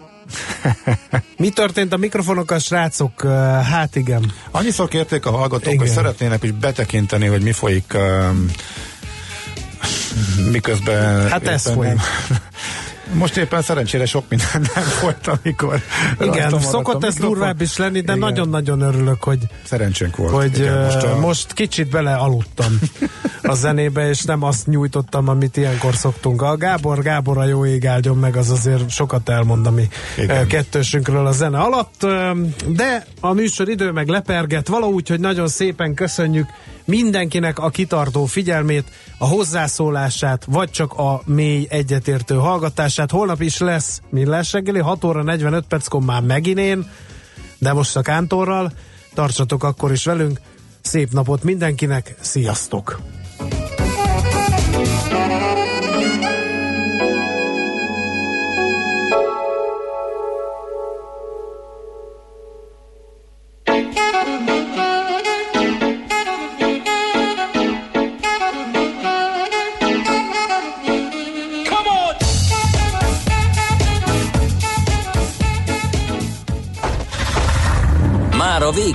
Mi 1.37 1.49
történt 1.49 1.93
a 1.93 1.97
mikrofonokkal, 1.97 2.59
srácok? 2.59 3.21
Hát 3.71 3.95
igen. 3.95 4.31
Annyiszor 4.51 4.87
kérték 4.87 5.25
a 5.25 5.31
hallgatók, 5.31 5.73
igen. 5.73 5.77
hogy 5.77 5.89
szeretnének 5.95 6.43
is 6.43 6.51
betekinteni, 6.51 7.25
hogy 7.25 7.41
mi 7.41 7.51
folyik 7.51 7.93
um, 7.95 8.51
miközben... 10.51 11.29
Hát 11.29 11.47
ez 11.47 11.71
folyik. 11.71 11.99
Most 13.13 13.37
éppen 13.37 13.61
szerencsére 13.61 14.05
sok 14.05 14.23
minden 14.29 14.69
nem 14.75 14.83
volt, 15.01 15.27
amikor 15.27 15.81
Igen, 16.19 16.59
szokott 16.59 17.03
ez 17.03 17.15
durvább 17.15 17.61
is 17.61 17.77
lenni, 17.77 18.01
de 18.01 18.15
nagyon-nagyon 18.15 18.81
örülök, 18.81 19.23
hogy 19.23 19.39
szerencsénk 19.63 20.15
volt. 20.15 20.31
Hogy 20.31 20.57
Igen, 20.57 20.83
most, 20.83 21.03
a... 21.03 21.19
most 21.19 21.53
kicsit 21.53 21.89
bele 21.89 22.15
aludtam 22.15 22.79
a 23.43 23.53
zenébe, 23.53 24.09
és 24.09 24.23
nem 24.23 24.43
azt 24.43 24.67
nyújtottam, 24.67 25.27
amit 25.27 25.57
ilyenkor 25.57 25.95
szoktunk. 25.95 26.41
A 26.41 26.57
Gábor, 26.57 27.01
Gábor 27.01 27.37
a 27.37 27.45
jó 27.45 27.65
ég 27.65 27.85
áldjon 27.85 28.17
meg, 28.17 28.35
az 28.35 28.49
azért 28.49 28.89
sokat 28.89 29.29
elmond 29.29 29.73
mi 29.73 29.87
Igen. 30.17 30.47
kettősünkről 30.47 31.25
a 31.25 31.31
zene 31.31 31.59
alatt, 31.59 32.07
de 32.67 33.05
a 33.19 33.33
műsor 33.33 33.69
idő 33.69 33.91
meg 33.91 34.07
leperget 34.07 34.67
valahogy, 34.67 35.07
hogy 35.07 35.19
nagyon 35.19 35.47
szépen 35.47 35.93
köszönjük 35.93 36.47
mindenkinek 36.85 37.59
a 37.59 37.69
kitartó 37.69 38.25
figyelmét, 38.25 38.83
a 39.17 39.25
hozzászólását, 39.25 40.45
vagy 40.47 40.71
csak 40.71 40.93
a 40.93 41.21
mély 41.25 41.67
egyetértő 41.69 42.35
hallgatását. 42.35 43.00
Holnap 43.09 43.41
is 43.41 43.57
lesz 43.57 44.01
millás 44.09 44.51
reggeli, 44.51 44.79
6 44.79 45.03
óra 45.03 45.23
45 45.23 45.65
perckor 45.67 46.01
már 46.01 46.21
megint 46.21 46.59
én, 46.59 46.89
de 47.57 47.73
most 47.73 47.95
a 47.95 48.01
kántorral. 48.01 48.71
Tartsatok 49.13 49.63
akkor 49.63 49.91
is 49.91 50.05
velünk. 50.05 50.39
Szép 50.81 51.11
napot 51.11 51.43
mindenkinek, 51.43 52.15
sziasztok! 52.19 53.01